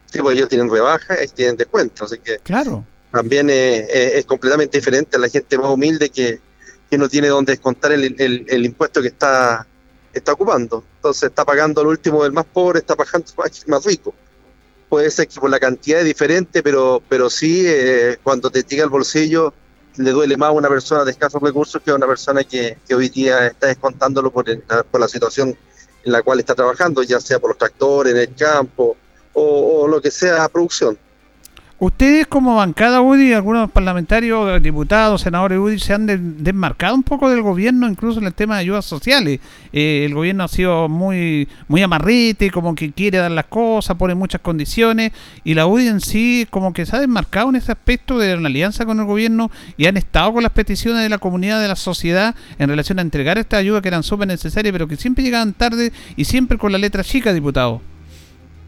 Sí, 0.08 0.20
pues 0.20 0.36
ellos 0.36 0.50
tienen 0.50 0.70
rebaja 0.70 1.16
y 1.24 1.28
tienen 1.30 1.56
descuento, 1.56 2.04
así 2.04 2.18
que 2.22 2.40
claro. 2.44 2.84
también 3.10 3.48
es 3.50 4.26
completamente 4.26 4.78
diferente 4.78 5.16
a 5.16 5.20
la 5.22 5.30
gente 5.30 5.58
más 5.58 5.70
humilde 5.72 6.10
que 6.10 6.42
que 6.92 6.98
no 6.98 7.08
tiene 7.08 7.30
donde 7.30 7.54
descontar 7.54 7.94
el, 7.94 8.16
el, 8.20 8.66
impuesto 8.66 9.02
que 9.02 9.08
está, 9.08 9.66
está 10.12 10.34
ocupando. 10.34 10.84
Entonces 10.98 11.30
está 11.30 11.46
pagando 11.46 11.80
el 11.80 11.88
último 11.88 12.22
del 12.24 12.34
más 12.34 12.44
pobre, 12.44 12.80
está 12.80 12.98
pagando 12.98 13.28
el 13.46 13.52
más 13.68 13.86
rico. 13.86 14.14
puede 14.90 15.10
ser 15.10 15.30
que 15.30 15.40
por 15.40 15.50
la 15.50 15.58
cantidad 15.58 16.02
es 16.02 16.06
diferente, 16.06 16.62
pero, 16.62 17.02
pero 17.08 17.30
sí, 17.30 17.64
eh, 17.66 18.18
cuando 18.22 18.50
te 18.50 18.64
llega 18.64 18.84
al 18.84 18.90
bolsillo, 18.90 19.54
le 19.96 20.12
duele 20.12 20.36
más 20.36 20.50
a 20.50 20.52
una 20.52 20.68
persona 20.68 21.06
de 21.06 21.12
escasos 21.12 21.42
recursos 21.42 21.82
que 21.82 21.92
a 21.92 21.96
una 21.96 22.08
persona 22.08 22.44
que, 22.44 22.78
que 22.86 22.94
hoy 22.94 23.08
día 23.08 23.48
está 23.48 23.68
descontándolo 23.68 24.30
por, 24.30 24.46
por 24.92 25.00
la 25.00 25.08
situación 25.08 25.56
en 26.04 26.12
la 26.12 26.22
cual 26.22 26.42
está 26.42 26.56
trabajando, 26.56 27.04
ya 27.04 27.22
sea 27.22 27.40
por 27.40 27.52
los 27.52 27.58
tractores, 27.58 28.14
en 28.14 28.20
el 28.20 28.36
campo 28.36 28.98
o, 29.32 29.84
o 29.84 29.88
lo 29.88 30.02
que 30.02 30.12
sea 30.12 30.50
producción. 30.50 30.98
Ustedes 31.84 32.28
como 32.28 32.58
bancada 32.58 33.02
UDI, 33.02 33.34
algunos 33.34 33.72
parlamentarios, 33.72 34.62
diputados, 34.62 35.22
senadores 35.22 35.58
UDI 35.58 35.80
se 35.80 35.96
han 35.96 36.06
desmarcado 36.44 36.94
un 36.94 37.02
poco 37.02 37.28
del 37.28 37.42
gobierno, 37.42 37.90
incluso 37.90 38.20
en 38.20 38.28
el 38.28 38.36
tema 38.36 38.54
de 38.54 38.62
ayudas 38.62 38.86
sociales. 38.86 39.40
Eh, 39.74 40.04
el 40.06 40.14
gobierno 40.14 40.44
ha 40.44 40.48
sido 40.48 40.88
muy 40.88 41.48
muy 41.68 41.82
amarrete, 41.82 42.52
como 42.52 42.76
que 42.76 42.92
quiere 42.92 43.18
dar 43.18 43.32
las 43.32 43.48
cosas, 43.48 43.98
pone 43.98 44.14
muchas 44.14 44.42
condiciones, 44.42 45.12
y 45.44 45.56
la 45.56 45.66
UDI 45.66 45.88
en 45.88 46.02
sí 46.02 46.46
como 46.52 46.72
que 46.72 46.86
se 46.86 46.96
ha 46.96 47.00
desmarcado 47.00 47.50
en 47.50 47.56
ese 47.56 47.72
aspecto 47.72 48.20
de 48.20 48.38
la 48.38 48.48
alianza 48.48 48.86
con 48.86 49.00
el 49.00 49.08
gobierno 49.08 49.50
y 49.76 49.88
han 49.88 49.98
estado 49.98 50.34
con 50.34 50.44
las 50.44 50.52
peticiones 50.52 51.02
de 51.02 51.10
la 51.10 51.18
comunidad, 51.18 51.60
de 51.60 51.68
la 51.68 51.76
sociedad, 51.76 52.36
en 52.60 52.70
relación 52.70 53.00
a 53.00 53.02
entregar 53.02 53.40
esta 53.40 53.58
ayuda 53.58 53.82
que 53.82 53.88
eran 53.88 54.04
súper 54.04 54.28
necesarias, 54.28 54.72
pero 54.72 54.88
que 54.88 54.98
siempre 54.98 55.24
llegaban 55.24 55.54
tarde 55.54 55.92
y 56.16 56.26
siempre 56.26 56.60
con 56.60 56.72
la 56.72 56.78
letra 56.78 57.04
chica, 57.04 57.34
diputado. 57.34 57.82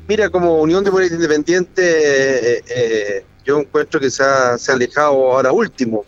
Mira, 0.07 0.29
como 0.29 0.61
Unión 0.61 0.83
de 0.83 0.91
Mujeres 0.91 1.13
Independiente, 1.13 2.57
eh, 2.57 2.63
eh, 2.67 3.25
yo 3.45 3.59
encuentro 3.59 3.99
que 3.99 4.09
se 4.09 4.23
ha, 4.23 4.57
se 4.57 4.71
ha, 4.71 4.75
alejado 4.75 5.31
ahora 5.31 5.51
último. 5.51 6.05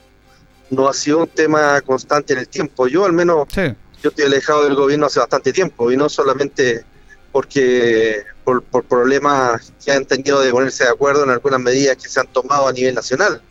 No 0.70 0.90
ha 0.90 0.94
sido 0.94 1.20
un 1.20 1.28
tema 1.28 1.80
constante 1.82 2.34
en 2.34 2.40
el 2.40 2.48
tiempo. 2.48 2.88
Yo 2.88 3.06
al 3.06 3.14
menos, 3.14 3.48
sí. 3.54 3.74
yo 4.02 4.10
estoy 4.10 4.26
alejado 4.26 4.66
del 4.66 4.76
gobierno 4.76 5.06
hace 5.06 5.20
bastante 5.20 5.54
tiempo 5.54 5.92
y 5.92 5.98
no 5.98 6.10
solamente 6.10 6.84
porque 7.32 8.24
por, 8.44 8.64
por, 8.64 8.86
problemas 8.86 9.74
que 9.84 9.92
han 9.92 10.06
tenido 10.06 10.42
de 10.42 10.52
ponerse 10.52 10.86
de 10.86 10.90
acuerdo 10.90 11.24
en 11.24 11.30
algunas 11.30 11.60
medidas 11.60 11.98
que 11.98 12.08
se 12.08 12.20
han 12.20 12.28
tomado 12.28 12.68
a 12.68 12.74
nivel 12.74 12.96
nacional. 12.96 13.42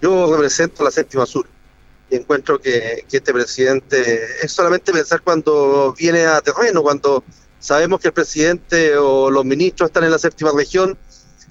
Yo 0.00 0.30
represento 0.32 0.82
la 0.82 0.90
séptima 0.90 1.26
sur 1.26 1.46
y 2.10 2.16
encuentro 2.16 2.60
que, 2.60 3.04
que 3.08 3.16
este 3.18 3.32
presidente 3.32 4.26
es 4.42 4.52
solamente 4.52 4.92
pensar 4.92 5.22
cuando 5.22 5.94
viene 5.96 6.26
a 6.26 6.40
terreno, 6.40 6.82
cuando 6.82 7.24
Sabemos 7.62 8.00
que 8.00 8.08
el 8.08 8.12
presidente 8.12 8.96
o 8.96 9.30
los 9.30 9.44
ministros 9.44 9.90
están 9.90 10.02
en 10.02 10.10
la 10.10 10.18
séptima 10.18 10.50
región. 10.52 10.98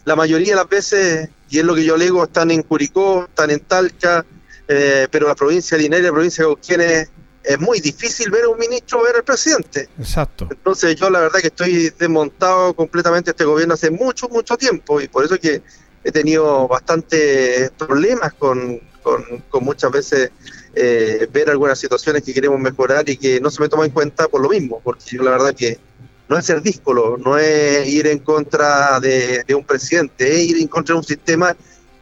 La 0.04 0.18
mayoría 0.18 0.50
de 0.50 0.56
las 0.58 0.68
veces, 0.68 1.30
y 1.50 1.60
es 1.60 1.64
lo 1.64 1.74
que 1.74 1.86
yo 1.86 1.96
leo, 1.96 2.26
están 2.26 2.52
en 2.52 2.64
Curicó, 2.64 3.24
están 3.30 3.50
en 3.50 3.62
Talca, 3.62 4.26
eh, 4.68 5.08
pero 5.10 5.30
la 5.30 5.36
provincia 5.36 5.78
de 5.78 5.84
Linares, 5.84 6.06
la 6.06 6.12
provincia 6.12 6.44
de 6.44 6.50
Cauquén 6.50 6.82
es, 6.82 7.10
muy 7.60 7.80
difícil 7.80 8.30
ver 8.30 8.44
a 8.44 8.50
un 8.50 8.60
ministro 8.60 9.02
ver 9.04 9.16
al 9.16 9.24
presidente. 9.24 9.88
Exacto. 9.98 10.50
Entonces 10.52 10.98
yo 10.98 11.10
la 11.10 11.22
verdad 11.22 11.40
que 11.40 11.48
estoy 11.48 11.90
desmontado 11.98 12.74
completamente 12.74 13.32
este 13.32 13.46
gobierno 13.46 13.76
hace 13.76 13.90
mucho, 13.90 14.28
mucho 14.28 14.58
tiempo 14.58 15.00
y 15.00 15.08
por 15.08 15.24
eso 15.24 15.40
que 15.40 15.64
he 16.04 16.12
tenido 16.12 16.68
bastantes 16.68 17.72
problemas 17.72 18.34
con, 18.34 18.80
con, 19.04 19.64
muchas 19.64 19.92
veces 19.92 20.32
eh, 20.74 21.28
ver 21.32 21.50
algunas 21.50 21.80
situaciones 21.80 22.24
que 22.24 22.34
queremos 22.34 22.60
mejorar 22.60 23.10
y 23.10 23.18
que 23.18 23.40
no 23.40 23.50
se 23.50 23.62
me 23.62 23.70
toma 23.70 23.86
en 23.86 23.92
cuenta 23.92 24.28
por 24.28 24.42
lo 24.42 24.50
mismo, 24.50 24.82
porque 24.84 25.04
yo 25.12 25.24
la 25.24 25.32
verdad 25.32 25.54
que 25.54 25.80
no 26.32 26.38
es 26.38 26.46
ser 26.46 26.62
díscolo, 26.62 27.18
no 27.18 27.38
es 27.38 27.88
ir 27.88 28.08
en 28.08 28.20
contra 28.20 29.00
de, 29.02 29.44
un 29.54 29.66
presidente, 29.66 30.32
es 30.32 30.50
ir 30.50 30.62
en 30.62 30.68
contra 30.68 30.94
de 30.94 31.00
un 31.00 31.04
sistema 31.04 31.56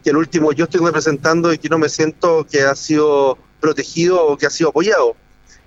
que 0.04 0.10
al 0.10 0.16
último 0.16 0.52
yo 0.52 0.64
estoy 0.64 0.80
representando 0.80 1.52
y 1.52 1.58
que 1.58 1.68
no 1.68 1.78
me 1.78 1.88
siento 1.88 2.46
que 2.48 2.62
ha 2.62 2.74
sido 2.76 3.36
protegido 3.60 4.24
o 4.24 4.36
que 4.36 4.46
ha 4.46 4.50
sido 4.50 4.70
apoyado. 4.70 5.16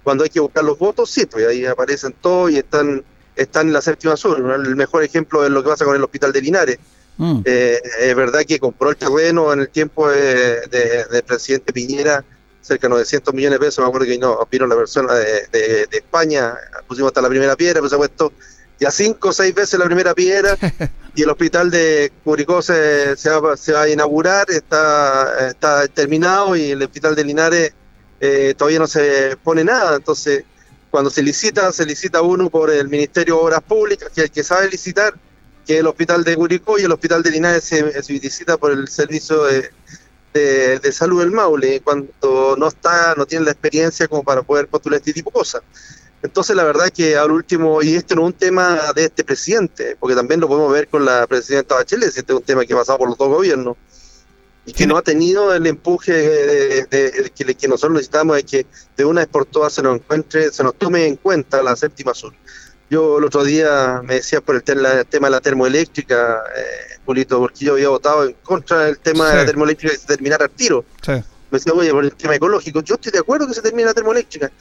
Cuando 0.01 0.23
hay 0.23 0.29
que 0.29 0.39
buscar 0.39 0.63
los 0.63 0.79
votos, 0.79 1.09
sí, 1.09 1.25
pues 1.25 1.45
ahí 1.45 1.65
aparecen 1.65 2.15
todos 2.19 2.51
y 2.51 2.57
están, 2.57 3.03
están 3.35 3.67
en 3.67 3.73
la 3.73 3.81
séptima 3.81 4.15
sur. 4.15 4.39
El 4.39 4.75
mejor 4.75 5.03
ejemplo 5.03 5.43
es 5.43 5.51
lo 5.51 5.61
que 5.61 5.69
pasa 5.69 5.85
con 5.85 5.95
el 5.95 6.03
hospital 6.03 6.31
de 6.31 6.41
Linares. 6.41 6.79
Mm. 7.17 7.41
Eh, 7.45 7.79
es 8.01 8.15
verdad 8.15 8.41
que 8.47 8.59
compró 8.59 8.89
el 8.89 8.97
terreno 8.97 9.53
en 9.53 9.59
el 9.59 9.69
tiempo 9.69 10.09
del 10.09 10.69
de, 10.69 11.23
presidente 11.25 11.71
Piñera, 11.71 12.23
cerca 12.61 12.87
de 12.87 12.91
900 12.91 13.33
millones 13.33 13.59
de 13.59 13.65
pesos. 13.65 13.83
Me 13.83 13.87
acuerdo 13.87 14.07
que 14.07 14.17
no, 14.17 14.47
vino 14.51 14.67
la 14.67 14.75
persona 14.75 15.13
de, 15.13 15.47
de, 15.51 15.87
España, 15.91 16.55
pusimos 16.87 17.09
hasta 17.09 17.21
la 17.21 17.29
primera 17.29 17.55
piedra, 17.55 17.81
por 17.81 17.89
supuesto, 17.89 18.33
ya 18.79 18.91
cinco 18.91 19.29
o 19.29 19.33
seis 19.33 19.53
veces 19.53 19.79
la 19.79 19.85
primera 19.85 20.13
piedra 20.13 20.57
y 21.15 21.21
el 21.21 21.29
hospital 21.29 21.69
de 21.69 22.11
Curicó 22.23 22.61
se, 22.61 23.15
se, 23.15 23.29
va, 23.29 23.55
se 23.55 23.73
va, 23.73 23.83
a 23.83 23.89
inaugurar, 23.89 24.49
está, 24.49 25.47
está 25.49 25.87
terminado 25.87 26.55
y 26.55 26.71
el 26.71 26.81
hospital 26.81 27.15
de 27.15 27.23
Linares 27.23 27.73
eh, 28.19 28.53
todavía 28.57 28.79
no 28.79 28.87
se 28.87 29.37
pone 29.43 29.63
nada. 29.63 29.97
Entonces, 29.97 30.43
cuando 30.89 31.09
se 31.09 31.21
licita, 31.21 31.71
se 31.71 31.85
licita 31.85 32.21
uno 32.21 32.49
por 32.49 32.69
el 32.69 32.87
Ministerio 32.87 33.35
de 33.35 33.41
Obras 33.41 33.61
Públicas, 33.61 34.09
que 34.13 34.21
es 34.21 34.25
el 34.25 34.31
que 34.31 34.43
sabe 34.43 34.69
licitar, 34.69 35.13
que 35.65 35.79
el 35.79 35.87
hospital 35.87 36.23
de 36.23 36.35
Curicó, 36.35 36.77
y 36.77 36.83
el 36.83 36.91
hospital 36.91 37.23
de 37.23 37.31
Linares 37.31 37.63
se, 37.63 38.03
se 38.03 38.13
licita 38.13 38.57
por 38.57 38.71
el 38.71 38.87
Servicio 38.87 39.43
de, 39.43 39.69
de, 40.33 40.79
de, 40.79 40.91
Salud 40.91 41.21
del 41.21 41.31
Maule, 41.31 41.81
cuando 41.81 42.55
no 42.57 42.67
está, 42.67 43.15
no 43.15 43.25
tiene 43.25 43.45
la 43.45 43.51
experiencia 43.51 44.07
como 44.07 44.23
para 44.23 44.41
poder 44.41 44.67
postular 44.67 44.99
este 44.99 45.13
tipo 45.13 45.29
de 45.29 45.33
cosas. 45.33 45.61
Entonces, 46.21 46.55
la 46.55 46.63
verdad 46.63 46.85
es 46.85 46.93
que 46.93 47.17
al 47.17 47.31
último, 47.31 47.81
y 47.81 47.95
este 47.95 48.15
no 48.15 48.21
es 48.21 48.27
un 48.27 48.33
tema 48.33 48.93
de 48.95 49.05
este 49.05 49.25
presidente, 49.25 49.97
porque 49.99 50.15
también 50.15 50.39
lo 50.39 50.47
podemos 50.47 50.71
ver 50.71 50.87
con 50.87 51.03
la 51.03 51.27
presidenta 51.27 51.75
Bachelet, 51.75 52.07
este 52.07 52.21
es 52.21 52.39
un 52.39 52.43
tema 52.43 52.65
que 52.65 52.73
ha 52.73 52.77
pasado 52.77 52.99
por 52.99 53.09
los 53.09 53.17
dos 53.17 53.27
gobiernos, 53.27 53.75
y 54.65 54.71
que 54.71 54.87
no 54.87 54.95
ha 54.95 55.01
tenido 55.01 55.53
el 55.53 55.67
empuje 55.67 56.13
de, 56.13 56.85
de, 56.85 57.31
que, 57.35 57.55
que, 57.55 57.67
nosotros 57.67 57.91
necesitamos, 57.93 58.37
es 58.37 58.45
que 58.45 58.65
de 58.95 59.03
una 59.03 59.21
vez 59.21 59.27
por 59.27 59.45
todas 59.45 59.73
se 59.73 59.83
nos 59.83 59.95
encuentre, 59.95 60.51
se 60.51 60.63
nos 60.63 60.75
tome 60.75 61.05
en 61.05 61.17
cuenta 61.17 61.61
la 61.61 61.75
séptima 61.75 62.13
sur. 62.13 62.33
Yo 62.93 63.17
el 63.17 63.23
otro 63.23 63.43
día 63.43 64.01
me 64.03 64.13
decía 64.13 64.39
por 64.39 64.53
el, 64.53 64.61
tema 64.61 65.27
de 65.27 65.31
la 65.31 65.41
termoeléctrica, 65.41 66.43
eh, 66.55 66.99
Julito, 67.03 67.39
porque 67.39 67.65
yo 67.65 67.73
había 67.73 67.89
votado 67.89 68.23
en 68.23 68.33
contra 68.43 68.85
del 68.85 68.99
tema 68.99 69.25
sí. 69.25 69.31
de 69.31 69.37
la 69.37 69.45
termoeléctrica 69.47 69.95
y 69.95 69.97
se 69.97 70.05
terminara 70.05 70.45
el 70.45 70.51
tiro. 70.51 70.85
Sí. 71.01 71.13
Me 71.13 71.23
decía, 71.57 71.73
oye, 71.73 71.89
por 71.89 72.03
el 72.03 72.13
tema 72.13 72.35
ecológico, 72.35 72.83
yo 72.83 72.93
estoy 72.93 73.11
de 73.11 73.17
acuerdo 73.17 73.47
que 73.47 73.55
se 73.55 73.63
termine 73.63 73.85
la 73.85 73.95
termoeléctrica, 73.95 74.51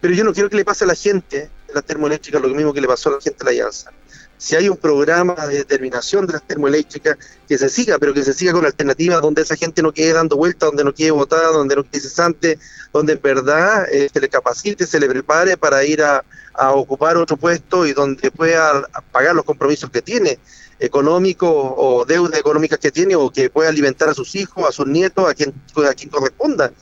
pero 0.00 0.14
yo 0.14 0.24
no 0.24 0.32
quiero 0.32 0.48
que 0.48 0.56
le 0.56 0.64
pase 0.64 0.84
a 0.84 0.86
la 0.86 0.94
gente 0.94 1.50
de 1.68 1.74
las 1.74 1.84
termoeléctricas 1.84 2.40
lo 2.40 2.48
mismo 2.48 2.72
que 2.72 2.80
le 2.80 2.88
pasó 2.88 3.10
a 3.10 3.12
la 3.12 3.20
gente 3.20 3.36
de 3.40 3.44
la 3.44 3.50
Alianza. 3.50 3.90
Si 4.38 4.56
hay 4.56 4.70
un 4.70 4.78
programa 4.78 5.34
de 5.46 5.58
determinación 5.58 6.26
de 6.26 6.32
las 6.32 6.48
termoeléctricas, 6.48 7.18
que 7.46 7.58
se 7.58 7.68
siga, 7.68 7.98
pero 7.98 8.14
que 8.14 8.22
se 8.22 8.32
siga 8.32 8.52
con 8.52 8.64
alternativas 8.64 9.20
donde 9.20 9.42
esa 9.42 9.54
gente 9.54 9.82
no 9.82 9.92
quede 9.92 10.14
dando 10.14 10.38
vueltas, 10.38 10.70
donde 10.70 10.84
no 10.84 10.94
quede 10.94 11.10
votada, 11.10 11.48
donde 11.48 11.76
no 11.76 11.84
quede 11.84 12.00
cesante, 12.00 12.58
donde 12.90 13.12
en 13.12 13.20
verdad 13.20 13.86
eh, 13.92 14.08
se 14.10 14.18
le 14.18 14.30
capacite, 14.30 14.86
se 14.86 14.98
le 14.98 15.08
prepare 15.08 15.58
para 15.58 15.84
ir 15.84 16.02
a, 16.02 16.24
a 16.54 16.72
ocupar 16.72 17.16
otro 17.16 17.36
puesto 17.36 17.86
y 17.86 17.92
donde 17.92 18.30
pueda 18.30 18.88
pagar 19.10 19.34
los 19.34 19.44
compromisos 19.44 19.90
que 19.90 20.02
tiene 20.02 20.38
económicos 20.82 21.48
o 21.50 22.04
deudas 22.04 22.38
económicas 22.38 22.78
que 22.78 22.90
tiene 22.90 23.14
o 23.14 23.30
que 23.30 23.48
pueda 23.50 23.68
alimentar 23.68 24.08
a 24.08 24.14
sus 24.14 24.34
hijos, 24.34 24.68
a 24.68 24.72
sus 24.72 24.86
nietos, 24.86 25.28
a 25.28 25.34
quien, 25.34 25.54
a 25.88 25.94
quien 25.94 26.10
corresponda. 26.10 26.72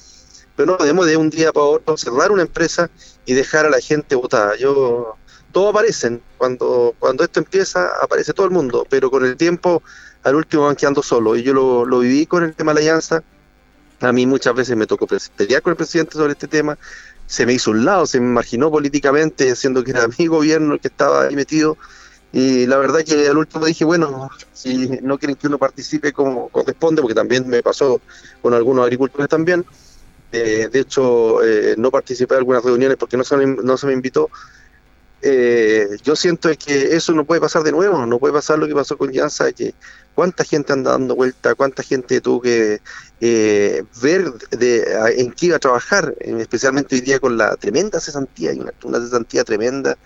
Pero 0.56 0.72
no 0.72 0.78
podemos 0.78 1.06
de 1.06 1.16
un 1.16 1.28
día 1.28 1.52
para 1.52 1.66
otro 1.66 1.96
cerrar 1.96 2.30
una 2.30 2.42
empresa 2.42 2.90
y 3.26 3.34
dejar 3.34 3.66
a 3.66 3.70
la 3.70 3.80
gente 3.80 4.14
votada. 4.14 4.56
Yo, 4.56 5.16
todos 5.52 5.70
aparecen, 5.70 6.22
cuando, 6.38 6.94
cuando 6.98 7.24
esto 7.24 7.40
empieza 7.40 7.90
aparece 8.02 8.32
todo 8.32 8.46
el 8.46 8.52
mundo, 8.52 8.86
pero 8.88 9.10
con 9.10 9.24
el 9.24 9.36
tiempo 9.36 9.82
al 10.22 10.34
último 10.34 10.64
van 10.64 10.76
quedando 10.76 11.02
solos. 11.02 11.38
Y 11.38 11.42
yo 11.42 11.52
lo, 11.52 11.84
lo 11.84 12.00
viví 12.00 12.26
con 12.26 12.42
el 12.42 12.54
tema 12.54 12.72
de 12.72 12.76
la 12.76 12.80
alianza. 12.80 13.22
A 14.00 14.12
mí 14.12 14.24
muchas 14.24 14.54
veces 14.54 14.76
me 14.76 14.86
tocó 14.86 15.06
pelear 15.36 15.60
con 15.60 15.72
el 15.72 15.76
presidente 15.76 16.12
sobre 16.12 16.32
este 16.32 16.48
tema. 16.48 16.78
Se 17.30 17.46
me 17.46 17.52
hizo 17.52 17.70
un 17.70 17.84
lado, 17.84 18.06
se 18.06 18.20
me 18.20 18.26
imaginó 18.26 18.70
políticamente, 18.70 19.54
siendo 19.54 19.84
que 19.84 19.92
era 19.92 20.08
mi 20.18 20.26
gobierno 20.26 20.74
el 20.74 20.80
que 20.80 20.88
estaba 20.88 21.22
ahí 21.22 21.36
metido. 21.36 21.78
Y 22.32 22.66
la 22.66 22.76
verdad 22.76 23.04
que 23.04 23.28
al 23.28 23.38
último 23.38 23.66
dije, 23.66 23.84
bueno, 23.84 24.28
si 24.52 24.88
no 25.02 25.16
quieren 25.18 25.36
que 25.36 25.46
uno 25.46 25.58
participe 25.58 26.12
como 26.12 26.48
corresponde, 26.48 27.02
porque 27.02 27.14
también 27.14 27.48
me 27.48 27.62
pasó 27.62 28.00
con 28.42 28.52
algunos 28.54 28.84
agricultores 28.84 29.28
también, 29.28 29.64
eh, 30.32 30.68
de 30.70 30.80
hecho, 30.80 31.42
eh, 31.42 31.74
no 31.76 31.90
participé 31.90 32.34
en 32.34 32.38
algunas 32.38 32.64
reuniones 32.64 32.96
porque 32.96 33.16
no 33.16 33.24
se 33.24 33.36
me, 33.36 33.46
no 33.46 33.76
se 33.76 33.86
me 33.86 33.92
invitó. 33.92 34.30
Eh, 35.22 35.88
yo 36.02 36.16
siento 36.16 36.48
que 36.56 36.96
eso 36.96 37.12
no 37.12 37.24
puede 37.24 37.40
pasar 37.40 37.62
de 37.62 37.72
nuevo, 37.72 38.06
no 38.06 38.18
puede 38.18 38.32
pasar 38.32 38.58
lo 38.58 38.66
que 38.66 38.74
pasó 38.74 38.96
con 38.96 39.10
Llanza, 39.10 39.52
que 39.52 39.74
cuánta 40.14 40.44
gente 40.44 40.72
anda 40.72 40.92
dando 40.92 41.14
vuelta, 41.14 41.54
cuánta 41.54 41.82
gente 41.82 42.20
tuvo 42.20 42.40
que 42.40 42.80
eh, 43.20 43.84
ver 44.02 44.32
de, 44.50 44.84
en 45.18 45.32
qué 45.32 45.46
iba 45.46 45.56
a 45.56 45.60
trabajar, 45.60 46.14
especialmente 46.20 46.94
hoy 46.94 47.02
día 47.02 47.20
con 47.20 47.36
la 47.36 47.56
tremenda 47.56 48.00
cesantía, 48.00 48.52
una, 48.52 48.72
una 48.82 49.00
cesantía 49.00 49.44
tremenda 49.44 49.98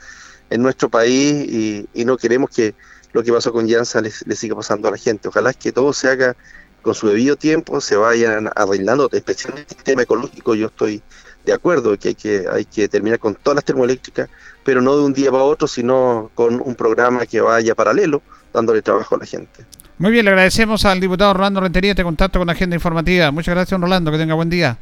en 0.51 0.63
nuestro 0.63 0.89
país 0.89 1.47
y, 1.49 1.89
y, 1.95 2.05
no 2.05 2.17
queremos 2.17 2.51
que 2.51 2.75
lo 3.13 3.23
que 3.23 3.33
pasó 3.33 3.53
con 3.53 3.67
Llanza 3.67 4.01
le, 4.01 4.11
siga 4.11 4.57
pasando 4.57 4.89
a 4.89 4.91
la 4.91 4.99
gente. 4.99 5.29
Ojalá 5.29 5.53
que 5.53 5.73
todo 5.73 5.93
se 5.93 6.09
haga 6.09 6.37
con 6.83 6.95
su 6.95 7.09
debido 7.09 7.37
tiempo 7.37 7.81
se 7.81 7.97
vayan 7.97 8.51
arreglando, 8.55 9.09
especialmente 9.11 9.75
el 9.77 9.83
tema 9.83 10.03
ecológico, 10.03 10.55
yo 10.55 10.67
estoy 10.67 11.03
de 11.45 11.53
acuerdo 11.53 11.97
que 11.99 12.09
hay 12.09 12.15
que 12.15 12.45
hay 12.51 12.65
que 12.65 12.89
terminar 12.89 13.19
con 13.19 13.35
todas 13.35 13.57
las 13.57 13.65
termoeléctricas, 13.65 14.29
pero 14.65 14.81
no 14.81 14.97
de 14.97 15.05
un 15.05 15.13
día 15.13 15.31
para 15.31 15.45
otro, 15.45 15.69
sino 15.69 16.31
con 16.35 16.61
un 16.61 16.75
programa 16.75 17.27
que 17.27 17.41
vaya 17.41 17.75
paralelo, 17.75 18.23
dándole 18.53 18.83
trabajo 18.83 19.15
a 19.17 19.19
la 19.19 19.27
gente. 19.27 19.65
Muy 19.99 20.11
bien, 20.11 20.25
le 20.25 20.33
agradecemos 20.33 20.85
al 20.85 21.01
diputado 21.01 21.35
Rolando 21.35 21.61
Rentería 21.61 21.93
este 21.93 22.03
contacto 22.03 22.39
con 22.39 22.47
la 22.47 22.53
agenda 22.53 22.75
informativa. 22.75 23.31
Muchas 23.31 23.55
gracias, 23.55 23.81
Rolando, 23.81 24.11
que 24.11 24.19
tenga 24.19 24.35
buen 24.35 24.51
día. 24.51 24.77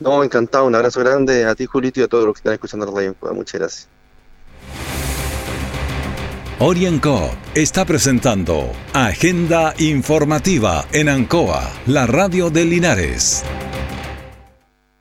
No, 0.00 0.22
encantado, 0.22 0.66
un 0.66 0.74
abrazo 0.74 1.00
grande 1.00 1.44
a 1.46 1.54
ti, 1.54 1.66
Julito, 1.66 2.00
y 2.00 2.02
a 2.02 2.08
todos 2.08 2.26
los 2.26 2.34
que 2.34 2.38
están 2.40 2.52
escuchando 2.54 2.86
la 2.86 2.92
radio. 2.92 3.16
Muchas 3.32 3.60
gracias. 3.60 3.88
OrienCo 6.58 7.30
está 7.54 7.84
presentando 7.84 8.70
Agenda 8.92 9.74
Informativa 9.78 10.84
en 10.92 11.08
Ancoa, 11.08 11.68
la 11.86 12.06
radio 12.06 12.48
de 12.48 12.64
Linares. 12.64 13.44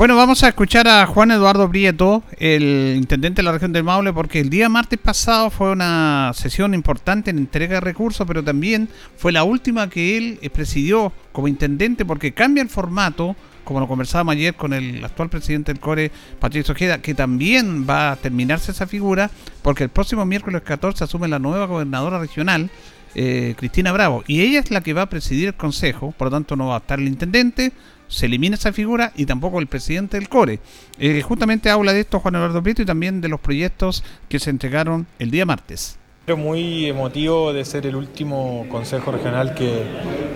Bueno, 0.00 0.16
vamos 0.16 0.42
a 0.42 0.48
escuchar 0.48 0.88
a 0.88 1.04
Juan 1.04 1.30
Eduardo 1.30 1.68
Prieto, 1.68 2.22
el 2.38 2.94
intendente 2.96 3.40
de 3.40 3.42
la 3.42 3.52
región 3.52 3.70
del 3.70 3.84
Maule, 3.84 4.14
porque 4.14 4.40
el 4.40 4.48
día 4.48 4.70
martes 4.70 4.98
pasado 4.98 5.50
fue 5.50 5.72
una 5.72 6.32
sesión 6.32 6.72
importante 6.72 7.28
en 7.28 7.36
entrega 7.36 7.74
de 7.74 7.80
recursos, 7.80 8.26
pero 8.26 8.42
también 8.42 8.88
fue 9.18 9.30
la 9.30 9.44
última 9.44 9.90
que 9.90 10.16
él 10.16 10.38
eh, 10.40 10.48
presidió 10.48 11.12
como 11.32 11.48
intendente, 11.48 12.06
porque 12.06 12.32
cambia 12.32 12.62
el 12.62 12.70
formato, 12.70 13.36
como 13.62 13.78
lo 13.78 13.86
conversábamos 13.86 14.36
ayer 14.36 14.54
con 14.54 14.72
el 14.72 15.04
actual 15.04 15.28
presidente 15.28 15.70
del 15.70 15.82
CORE, 15.82 16.10
Patricio 16.38 16.72
Ojeda, 16.72 17.02
que 17.02 17.12
también 17.12 17.86
va 17.86 18.12
a 18.12 18.16
terminarse 18.16 18.72
esa 18.72 18.86
figura, 18.86 19.30
porque 19.60 19.84
el 19.84 19.90
próximo 19.90 20.24
miércoles 20.24 20.62
14 20.64 21.04
asume 21.04 21.28
la 21.28 21.38
nueva 21.38 21.66
gobernadora 21.66 22.18
regional, 22.18 22.70
eh, 23.14 23.54
Cristina 23.56 23.92
Bravo, 23.92 24.24
y 24.26 24.42
ella 24.42 24.60
es 24.60 24.70
la 24.70 24.80
que 24.80 24.92
va 24.92 25.02
a 25.02 25.08
presidir 25.08 25.48
el 25.48 25.54
consejo, 25.54 26.14
por 26.16 26.28
lo 26.28 26.30
tanto 26.32 26.56
no 26.56 26.68
va 26.68 26.76
a 26.76 26.78
estar 26.78 26.98
el 26.98 27.08
intendente, 27.08 27.72
se 28.10 28.26
elimina 28.26 28.56
esa 28.56 28.72
figura 28.72 29.12
y 29.16 29.24
tampoco 29.24 29.60
el 29.60 29.68
presidente 29.68 30.18
del 30.18 30.28
CORE. 30.28 30.58
Eh, 30.98 31.22
justamente 31.22 31.70
habla 31.70 31.92
de 31.92 32.00
esto 32.00 32.20
Juan 32.20 32.34
Eduardo 32.34 32.62
Prieto 32.62 32.82
y 32.82 32.84
también 32.84 33.20
de 33.20 33.28
los 33.28 33.40
proyectos 33.40 34.04
que 34.28 34.38
se 34.38 34.50
entregaron 34.50 35.06
el 35.18 35.30
día 35.30 35.46
martes. 35.46 35.96
Muy 36.36 36.86
emotivo 36.86 37.52
de 37.52 37.64
ser 37.64 37.86
el 37.86 37.96
último 37.96 38.66
consejo 38.68 39.10
regional 39.10 39.52
que 39.52 39.82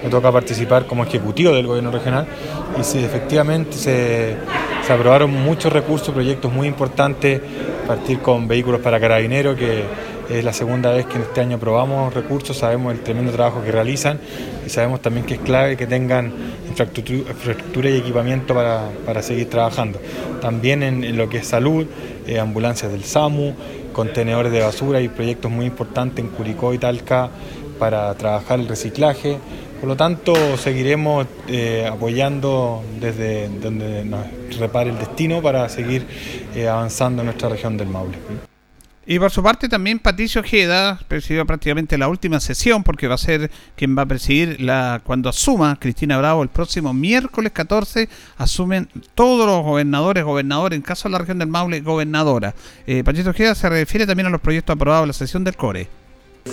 me 0.03 0.11
toca 0.11 0.33
participar 0.33 0.87
como 0.87 1.05
ejecutivo 1.05 1.55
del 1.55 1.69
gobierno 1.69 1.93
regional 1.93 2.27
y 2.81 2.83
si 2.83 2.99
efectivamente 2.99 3.75
se, 3.75 4.37
se 4.85 4.93
aprobaron 4.93 5.31
muchos 5.33 5.73
recursos, 5.73 6.13
proyectos 6.13 6.53
muy 6.53 6.67
importantes, 6.67 7.41
partir 7.87 8.19
con 8.19 8.49
vehículos 8.49 8.81
para 8.81 8.99
carabineros 8.99 9.57
que 9.57 9.85
es 10.29 10.45
la 10.45 10.53
segunda 10.53 10.91
vez 10.91 11.07
que 11.07 11.17
en 11.17 11.23
este 11.23 11.41
año 11.41 11.57
aprobamos 11.57 12.13
recursos, 12.15 12.57
sabemos 12.57 12.93
el 12.95 13.01
tremendo 13.01 13.33
trabajo 13.33 13.63
que 13.63 13.71
realizan 13.71 14.19
y 14.67 14.71
sabemos 14.71 15.01
también 15.01 15.27
que 15.27 15.35
es 15.35 15.41
clave 15.41 15.77
que 15.77 15.87
tengan 15.87 16.33
infraestructura 16.69 17.91
y 17.91 17.99
equipamiento 17.99 18.55
para, 18.55 19.23
seguir 19.23 19.49
trabajando. 19.49 20.01
También 20.41 20.83
en, 20.83 21.17
lo 21.17 21.29
que 21.29 21.39
es 21.39 21.47
salud, 21.47 21.87
eh, 22.27 22.39
ambulancias 22.39 22.91
del 22.91 23.05
SAMU, 23.05 23.55
contenedores 23.93 24.53
de 24.53 24.61
basura 24.61 25.01
y 25.01 25.09
proyectos 25.09 25.51
muy 25.51 25.67
importantes 25.67 26.25
en 26.25 26.31
Curicó 26.31 26.75
y 26.75 26.79
Talca 26.79 27.31
para 27.79 28.13
trabajar 28.15 28.61
el 28.61 28.69
reciclaje. 28.69 29.39
Por 29.81 29.89
lo 29.89 29.97
tanto, 29.97 30.57
seguiremos 30.57 31.27
eh, 31.49 31.87
apoyando 31.91 32.83
desde 33.01 33.49
donde 33.49 34.05
nos 34.05 34.27
repare 34.59 34.91
el 34.91 34.99
destino 34.99 35.43
para 35.43 35.69
seguir 35.69 36.07
eh, 36.55 36.69
avanzando 36.69 37.23
en 37.23 37.27
nuestra 37.27 37.49
región 37.49 37.77
del 37.77 37.89
Maule. 37.89 38.54
Y 39.07 39.19
por 39.19 39.31
su 39.31 39.43
parte 39.43 39.69
también 39.69 39.99
Patricio 39.99 40.41
Ojeda 40.41 40.99
presidió 41.09 41.45
prácticamente 41.45 41.99
la 41.99 42.09
última 42.09 42.41
sesión 42.41 42.83
porque 42.83 43.07
va 43.07 43.17
a 43.17 43.19
ser 43.19 43.51
quien 43.77 43.97
va 43.97 44.03
a 44.03 44.07
presidir 44.07 44.61
la 44.63 45.03
cuando 45.05 45.29
asuma 45.29 45.79
Cristina 45.79 46.17
Bravo 46.17 46.43
el 46.43 46.49
próximo 46.49 46.95
miércoles 46.95 47.53
14 47.53 48.09
asumen 48.39 48.89
todos 49.15 49.47
los 49.47 49.63
gobernadores, 49.63 50.25
gobernadores, 50.25 50.77
en 50.77 50.83
caso 50.83 51.09
de 51.09 51.13
la 51.13 51.19
región 51.19 51.39
del 51.39 51.49
Maule, 51.49 51.81
gobernadora. 51.81 52.55
Eh, 52.87 53.05
Patricio 53.05 53.31
Ojeda 53.31 53.55
se 53.55 53.69
refiere 53.69 54.07
también 54.07 54.27
a 54.27 54.31
los 54.31 54.41
proyectos 54.41 54.75
aprobados 54.75 55.05
en 55.05 55.09
la 55.09 55.13
sesión 55.13 55.45
del 55.45 55.57
CORE. 55.57 55.87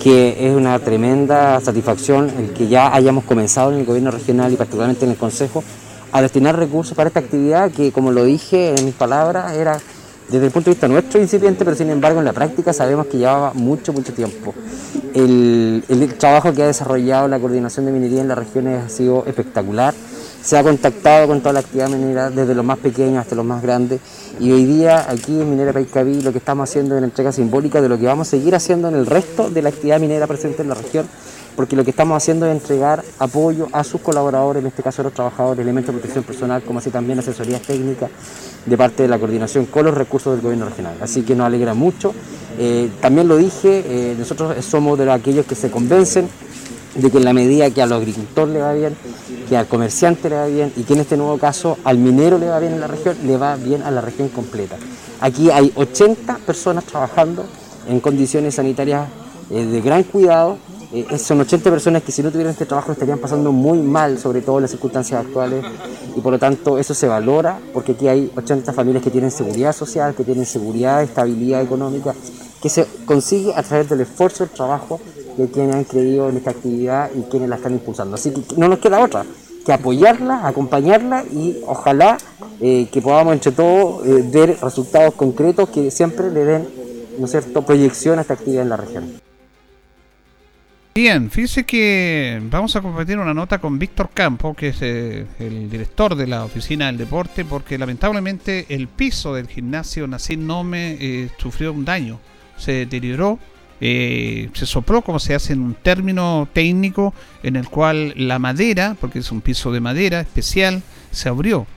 Que 0.04 0.48
es 0.48 0.54
una 0.54 0.78
tremenda 0.80 1.60
satisfacción 1.62 2.30
el 2.38 2.52
que 2.52 2.68
ya 2.68 2.94
hayamos 2.94 3.24
comenzado 3.24 3.72
en 3.72 3.80
el 3.80 3.86
gobierno 3.86 4.12
regional 4.12 4.52
y 4.52 4.58
particularmente 4.58 5.06
en 5.06 5.12
el 5.12 5.18
Consejo 5.18 5.64
a 6.12 6.22
destinar 6.22 6.58
recursos 6.58 6.96
para 6.96 7.08
esta 7.08 7.22
actividad 7.22 7.72
que, 7.72 7.94
como 7.94 8.12
lo 8.12 8.26
dije 8.26 8.76
en 8.78 8.86
mis 8.86 8.96
palabras, 8.96 9.54
era 9.54 9.80
desde 10.32 10.46
el 10.46 10.52
punto 10.52 10.70
de 10.70 10.76
vista 10.76 10.88
nuestro 10.88 11.20
incipiente, 11.20 11.66
pero 11.66 11.76
sin 11.76 11.90
embargo 11.90 12.20
en 12.20 12.26
la 12.26 12.32
práctica 12.34 12.72
sabemos 12.72 13.08
que 13.08 13.18
llevaba 13.18 13.52
mucho, 13.54 13.92
mucho 13.92 14.14
tiempo. 14.14 14.54
El, 15.14 15.84
trabajo 16.18 16.54
que 16.54 16.64
ha 16.64 16.68
desarrollado 16.68 17.28
la 17.28 17.38
coordinación 17.40 17.86
de 17.86 17.92
minería 17.92 18.22
en 18.22 18.30
las 18.30 18.38
regiones 18.38 18.86
ha 18.86 18.90
sido 18.90 19.26
espectacular. 19.26 19.94
Se 20.42 20.58
ha 20.58 20.64
contactado 20.64 21.28
con 21.28 21.42
toda 21.42 21.54
la 21.54 21.60
actividad 21.60 21.90
minera, 21.90 22.30
desde 22.30 22.56
los 22.56 22.64
más 22.64 22.78
pequeños 22.80 23.18
hasta 23.18 23.36
los 23.36 23.46
más 23.46 23.62
grandes. 23.62 24.00
Y 24.40 24.52
hoy 24.52 24.66
día 24.66 25.06
aquí 25.10 25.40
en 25.40 25.50
Minera 25.50 25.74
Paicaví 25.74 26.22
lo 26.22 26.32
que 26.32 26.38
estamos 26.38 26.70
haciendo 26.70 26.96
es 26.96 27.00
una 27.00 27.08
entrega 27.08 27.32
simbólica 27.32 27.82
de 27.82 27.90
lo 27.90 28.00
que 28.00 28.06
vamos 28.06 28.28
a 28.28 28.32
seguir 28.32 28.56
haciendo 28.56 28.88
en 28.88 28.96
el 28.96 29.06
resto 29.06 29.50
de 29.50 29.62
la 29.62 29.70
actividad 29.70 30.00
minera 30.00 30.28
presente 30.28 30.62
en 30.62 30.70
la 30.70 30.76
región 30.76 31.08
porque 31.62 31.76
lo 31.76 31.84
que 31.84 31.92
estamos 31.92 32.18
haciendo 32.18 32.48
es 32.48 32.54
entregar 32.54 33.04
apoyo 33.20 33.68
a 33.72 33.84
sus 33.84 34.02
colaboradores, 34.02 34.62
en 34.64 34.68
este 34.68 34.82
caso 34.82 35.04
a 35.04 35.06
los 35.06 35.14
trabajadores, 35.14 35.62
elementos 35.62 35.94
de 35.94 36.00
protección 36.00 36.24
personal, 36.24 36.64
como 36.64 36.80
así 36.80 36.90
también 36.90 37.20
asesorías 37.20 37.62
técnicas 37.62 38.10
de 38.66 38.78
parte 38.78 39.04
de 39.04 39.10
la 39.10 39.20
coordinación 39.20 39.68
con 39.68 39.86
los 39.86 39.94
recursos 39.94 40.34
del 40.34 40.42
gobierno 40.42 40.66
regional. 40.66 40.96
Así 41.00 41.22
que 41.22 41.36
nos 41.36 41.46
alegra 41.46 41.76
mucho. 41.76 42.16
Eh, 42.58 42.90
también 43.00 43.28
lo 43.28 43.38
dije, 43.38 43.84
eh, 43.86 44.16
nosotros 44.18 44.66
somos 44.66 44.98
de 44.98 45.12
aquellos 45.12 45.46
que 45.46 45.54
se 45.54 45.70
convencen 45.70 46.28
de 46.96 47.12
que 47.12 47.20
en 47.20 47.26
la 47.26 47.34
medida 47.34 47.70
que 47.70 47.84
a 47.84 47.86
los 47.86 48.00
agricultores 48.00 48.52
le 48.56 48.62
va 48.62 48.74
bien, 48.74 48.96
que 49.48 49.56
al 49.56 49.68
comerciante 49.68 50.32
le 50.32 50.38
va 50.38 50.48
bien 50.48 50.74
y 50.76 50.82
que 50.82 50.96
en 50.96 51.02
este 51.02 51.16
nuevo 51.16 51.38
caso 51.38 51.78
al 51.84 52.00
minero 52.00 52.40
le 52.40 52.48
va 52.48 52.58
bien 52.58 52.74
en 52.74 52.80
la 52.80 52.88
región, 52.88 53.16
le 53.24 53.38
va 53.38 53.56
bien 53.56 53.84
a 53.84 53.92
la 53.92 54.02
región 54.02 54.30
completa. 54.30 54.78
Aquí 55.20 55.52
hay 55.52 55.72
80 55.76 56.38
personas 56.38 56.86
trabajando 56.86 57.46
en 57.88 58.00
condiciones 58.00 58.56
sanitarias 58.56 59.08
eh, 59.52 59.64
de 59.64 59.82
gran 59.82 60.02
cuidado 60.02 60.58
eh, 60.94 61.18
son 61.18 61.40
80 61.40 61.70
personas 61.70 62.04
que 62.04 62.12
si 62.12 62.22
no 62.22 62.32
tuvieran 62.32 62.52
este 62.52 62.66
trabajo 62.66 62.92
estarían 62.92 63.20
pasando 63.20 63.52
muy 63.52 63.80
mal, 63.80 64.18
sobre 64.20 64.42
todo 64.42 64.58
en 64.58 64.64
las 64.64 64.72
circunstancias 64.72 65.26
actuales, 65.26 65.64
y 66.16 66.20
por 66.20 66.34
lo 66.34 66.40
tanto 66.40 66.78
eso 66.78 66.94
se 66.94 67.08
valora 67.08 67.60
porque 67.74 67.94
aquí 67.94 68.08
hay 68.08 68.32
80 68.36 68.74
familias 68.74 69.04
que 69.04 69.10
tienen 69.10 69.32
seguridad 69.32 69.74
social, 69.74 70.14
que 70.14 70.24
tienen 70.24 70.46
seguridad, 70.46 71.02
estabilidad 71.02 71.62
económica, 71.62 72.14
que 72.62 72.70
se 72.70 72.86
consigue 73.06 73.54
a 73.56 73.64
través 73.64 73.90
del 73.90 74.02
esfuerzo, 74.02 74.46
del 74.46 74.54
trabajo 74.54 75.00
de 75.38 75.50
quienes 75.50 75.76
han 75.76 75.84
creído 75.86 76.30
en 76.30 76.38
esta 76.38 76.52
actividad 76.52 77.10
y 77.16 77.22
quienes 77.24 77.50
la 77.50 77.56
están 77.56 77.74
impulsando. 77.74 78.16
Así 78.16 78.32
que 78.32 78.42
no 78.58 78.68
nos 78.68 78.80
queda 78.80 79.00
otra 79.00 79.26
que 79.66 79.72
apoyarla, 79.72 80.48
acompañarla 80.48 81.24
y 81.24 81.62
ojalá 81.68 82.18
eh, 82.60 82.88
que 82.92 83.02
podamos 83.02 83.34
entre 83.34 83.52
todos 83.52 84.06
eh, 84.06 84.24
ver 84.32 84.58
resultados 84.62 85.14
concretos 85.14 85.70
que 85.70 85.92
siempre 85.92 86.32
le 86.32 86.46
den 86.46 86.68
¿no 87.18 87.26
es 87.26 87.32
cierto? 87.32 87.62
proyección 87.62 88.18
a 88.18 88.22
esta 88.22 88.34
actividad 88.34 88.64
en 88.64 88.70
la 88.70 88.78
región. 88.78 89.21
Bien, 90.94 91.32
fíjese 91.32 91.64
que 91.64 92.42
vamos 92.50 92.76
a 92.76 92.82
compartir 92.82 93.18
una 93.18 93.34
nota 93.34 93.60
con 93.60 93.80
Víctor 93.80 94.10
Campo, 94.14 94.54
que 94.54 94.68
es 94.70 94.82
eh, 94.82 95.26
el 95.40 95.70
director 95.70 96.16
de 96.16 96.28
la 96.28 96.44
oficina 96.44 96.88
del 96.88 96.98
deporte, 96.98 97.46
porque 97.46 97.78
lamentablemente 97.78 98.66
el 98.68 98.90
piso 98.90 99.34
del 99.34 99.48
gimnasio 99.48 100.06
Nacín 100.06 100.46
Nome 100.46 100.98
eh, 101.00 101.30
sufrió 101.38 101.72
un 101.72 101.86
daño, 101.86 102.20
se 102.58 102.74
deterioró, 102.74 103.40
eh, 103.80 104.50
se 104.52 104.66
sopló, 104.66 105.02
como 105.02 105.20
se 105.20 105.34
hace 105.34 105.54
en 105.54 105.62
un 105.62 105.76
término 105.76 106.50
técnico, 106.52 107.14
en 107.42 107.56
el 107.56 107.70
cual 107.70 108.14
la 108.18 108.38
madera, 108.38 108.98
porque 109.00 109.20
es 109.20 109.32
un 109.32 109.40
piso 109.40 109.72
de 109.72 109.80
madera 109.80 110.20
especial, 110.20 110.84
se 111.10 111.30
abrió, 111.30 111.68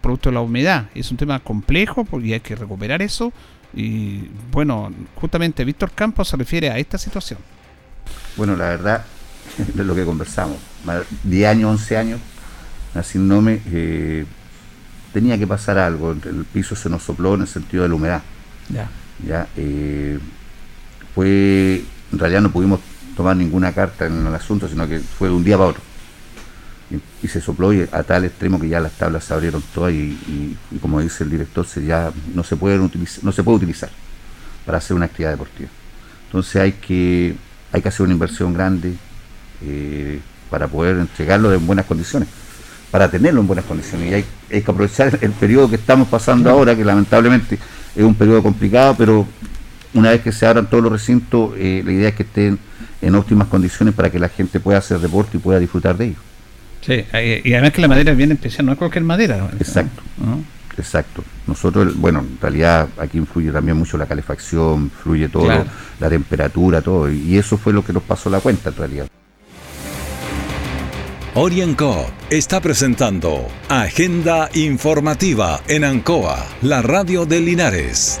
producto 0.00 0.30
de 0.30 0.34
la 0.36 0.40
humedad. 0.40 0.86
Es 0.94 1.10
un 1.10 1.18
tema 1.18 1.40
complejo 1.40 2.06
porque 2.06 2.32
hay 2.32 2.40
que 2.40 2.56
recuperar 2.56 3.02
eso. 3.02 3.34
Y 3.74 4.28
bueno, 4.50 4.90
justamente 5.14 5.62
Víctor 5.62 5.90
Campo 5.90 6.24
se 6.24 6.38
refiere 6.38 6.70
a 6.70 6.78
esta 6.78 6.96
situación. 6.96 7.38
Bueno, 8.36 8.56
la 8.56 8.68
verdad, 8.68 9.04
es 9.58 9.76
lo 9.76 9.94
que 9.94 10.04
conversamos. 10.04 10.56
10 11.24 11.48
años, 11.48 11.70
11 11.70 11.96
años, 11.96 12.20
Nacindome, 12.94 13.60
eh, 13.66 14.26
tenía 15.12 15.38
que 15.38 15.46
pasar 15.46 15.78
algo. 15.78 16.12
El 16.12 16.44
piso 16.52 16.74
se 16.74 16.88
nos 16.88 17.02
sopló 17.02 17.34
en 17.34 17.42
el 17.42 17.48
sentido 17.48 17.82
de 17.82 17.88
la 17.88 17.94
humedad. 17.94 18.22
Ya. 18.68 18.88
ya 19.26 19.48
eh, 19.56 20.18
fue, 21.14 21.84
en 22.12 22.18
realidad 22.18 22.40
no 22.40 22.50
pudimos 22.50 22.80
tomar 23.16 23.36
ninguna 23.36 23.72
carta 23.72 24.06
en 24.06 24.26
el 24.26 24.34
asunto, 24.34 24.68
sino 24.68 24.88
que 24.88 25.00
fue 25.00 25.28
de 25.28 25.34
un 25.34 25.44
día 25.44 25.56
para 25.56 25.70
otro. 25.70 25.82
y, 27.22 27.28
se 27.28 27.40
sopló 27.40 27.70
a 27.92 28.02
tal 28.02 28.24
extremo 28.24 28.60
que 28.60 28.68
ya 28.68 28.80
las 28.80 28.92
tablas 28.92 29.24
se 29.24 29.32
abrieron 29.32 29.62
todas 29.74 29.92
y, 29.92 30.56
como 30.80 31.00
dice 31.00 31.24
el 31.24 31.30
director, 31.30 31.66
se 31.66 31.84
ya 31.84 32.12
no 32.34 32.44
se, 32.44 32.56
pueden 32.56 32.80
utilizar, 32.80 33.24
no 33.24 33.32
se 33.32 33.42
puede 33.42 33.56
utilizar 33.58 33.90
para 34.66 34.78
hacer 34.78 34.96
una 34.96 35.06
actividad 35.06 35.30
deportiva. 35.30 35.70
Entonces 36.26 36.56
hay 36.56 36.72
que, 36.72 37.36
hay 37.72 37.82
que 37.82 37.88
hacer 37.88 38.04
una 38.04 38.12
inversión 38.12 38.52
grande 38.52 38.94
eh, 39.64 40.20
para 40.50 40.68
poder 40.68 40.98
entregarlo 40.98 41.52
en 41.52 41.66
buenas 41.66 41.86
condiciones, 41.86 42.28
para 42.90 43.10
tenerlo 43.10 43.40
en 43.40 43.46
buenas 43.46 43.64
condiciones. 43.64 44.10
Y 44.10 44.14
hay, 44.14 44.24
hay 44.52 44.62
que 44.62 44.70
aprovechar 44.70 45.18
el 45.20 45.32
periodo 45.32 45.70
que 45.70 45.76
estamos 45.76 46.08
pasando 46.08 46.50
ahora, 46.50 46.76
que 46.76 46.84
lamentablemente 46.84 47.58
es 47.96 48.04
un 48.04 48.14
periodo 48.14 48.42
complicado, 48.42 48.94
pero 48.96 49.26
una 49.94 50.10
vez 50.10 50.20
que 50.20 50.32
se 50.32 50.46
abran 50.46 50.68
todos 50.68 50.82
los 50.82 50.92
recintos, 50.92 51.52
eh, 51.56 51.82
la 51.84 51.92
idea 51.92 52.08
es 52.10 52.14
que 52.14 52.22
estén 52.22 52.58
en 53.00 53.14
óptimas 53.14 53.48
condiciones 53.48 53.94
para 53.94 54.10
que 54.10 54.18
la 54.18 54.28
gente 54.28 54.60
pueda 54.60 54.78
hacer 54.78 54.98
deporte 54.98 55.38
y 55.38 55.40
pueda 55.40 55.58
disfrutar 55.58 55.96
de 55.96 56.06
ello. 56.06 56.18
Sí, 56.82 57.04
y 57.44 57.52
además 57.52 57.72
que 57.72 57.80
la 57.80 57.88
madera 57.88 58.10
es 58.10 58.16
bien 58.16 58.32
especial, 58.32 58.66
no 58.66 58.72
es 58.72 58.78
cualquier 58.78 59.04
madera. 59.04 59.50
Exacto, 59.58 60.02
exacto. 60.78 61.24
Nosotros, 61.46 61.96
bueno, 61.96 62.20
en 62.20 62.38
realidad 62.40 62.88
aquí 62.98 63.18
influye 63.18 63.50
también 63.50 63.76
mucho 63.76 63.96
la 63.98 64.06
calefacción, 64.06 64.90
fluye 64.90 65.28
todo, 65.28 65.48
la 65.98 66.08
temperatura, 66.08 66.80
todo, 66.80 67.10
y 67.10 67.36
eso 67.36 67.56
fue 67.58 67.72
lo 67.72 67.84
que 67.84 67.92
nos 67.92 68.02
pasó 68.02 68.30
la 68.30 68.40
cuenta 68.40 68.70
en 68.70 68.76
realidad. 68.76 69.06
Orienco 71.34 72.06
está 72.28 72.60
presentando 72.60 73.48
Agenda 73.70 74.50
Informativa 74.52 75.62
en 75.66 75.84
Ancoa, 75.84 76.44
la 76.60 76.82
radio 76.82 77.24
de 77.24 77.40
Linares. 77.40 78.20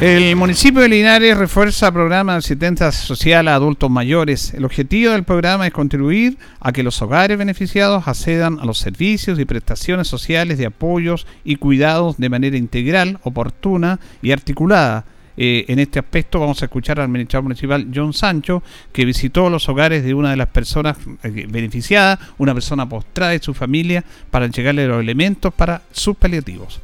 El 0.00 0.34
municipio 0.34 0.80
de 0.80 0.88
Linares 0.88 1.36
refuerza 1.36 1.92
programa 1.92 2.32
de 2.32 2.38
asistencia 2.38 2.90
social 2.90 3.46
a 3.48 3.54
adultos 3.54 3.90
mayores. 3.90 4.54
El 4.54 4.64
objetivo 4.64 5.12
del 5.12 5.24
programa 5.24 5.66
es 5.66 5.74
contribuir 5.74 6.38
a 6.58 6.72
que 6.72 6.82
los 6.82 7.02
hogares 7.02 7.36
beneficiados 7.36 8.08
accedan 8.08 8.58
a 8.60 8.64
los 8.64 8.78
servicios 8.78 9.38
y 9.38 9.44
prestaciones 9.44 10.08
sociales 10.08 10.56
de 10.56 10.64
apoyos 10.64 11.26
y 11.44 11.56
cuidados 11.56 12.16
de 12.16 12.30
manera 12.30 12.56
integral, 12.56 13.18
oportuna 13.24 14.00
y 14.22 14.32
articulada. 14.32 15.04
Eh, 15.36 15.66
en 15.68 15.78
este 15.78 15.98
aspecto 15.98 16.40
vamos 16.40 16.62
a 16.62 16.64
escuchar 16.64 16.98
al 16.98 17.04
administrador 17.04 17.42
municipal 17.42 17.86
John 17.94 18.14
Sancho, 18.14 18.62
que 18.94 19.04
visitó 19.04 19.50
los 19.50 19.68
hogares 19.68 20.02
de 20.02 20.14
una 20.14 20.30
de 20.30 20.36
las 20.38 20.48
personas 20.48 20.96
eh, 21.22 21.46
beneficiadas, 21.46 22.18
una 22.38 22.54
persona 22.54 22.88
postrada 22.88 23.34
y 23.34 23.40
su 23.40 23.52
familia, 23.52 24.02
para 24.30 24.46
llegarle 24.46 24.88
los 24.88 25.02
elementos 25.02 25.52
para 25.52 25.82
sus 25.92 26.16
paliativos 26.16 26.80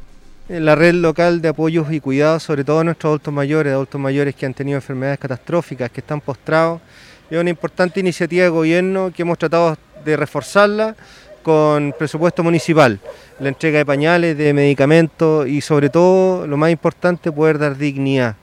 la 0.49 0.75
red 0.75 0.93
local 0.95 1.41
de 1.41 1.49
apoyos 1.49 1.91
y 1.91 1.99
cuidados, 1.99 2.43
sobre 2.43 2.63
todo 2.63 2.79
a 2.79 2.83
nuestros 2.83 3.09
adultos 3.09 3.33
mayores, 3.33 3.73
adultos 3.73 3.99
mayores 3.99 4.33
que 4.35 4.45
han 4.45 4.53
tenido 4.53 4.77
enfermedades 4.77 5.19
catastróficas, 5.19 5.91
que 5.91 5.99
están 5.99 6.21
postrados. 6.21 6.81
Es 7.29 7.37
una 7.37 7.49
importante 7.49 7.99
iniciativa 7.99 8.43
de 8.43 8.49
gobierno 8.49 9.11
que 9.13 9.23
hemos 9.23 9.37
tratado 9.37 9.77
de 10.05 10.15
reforzarla 10.15 10.95
con 11.43 11.93
presupuesto 11.97 12.43
municipal, 12.43 12.99
la 13.39 13.49
entrega 13.49 13.79
de 13.79 13.85
pañales, 13.85 14.37
de 14.37 14.53
medicamentos 14.53 15.47
y 15.47 15.61
sobre 15.61 15.89
todo, 15.89 16.47
lo 16.47 16.57
más 16.57 16.71
importante, 16.71 17.31
poder 17.31 17.57
dar 17.57 17.77
dignidad. 17.77 18.35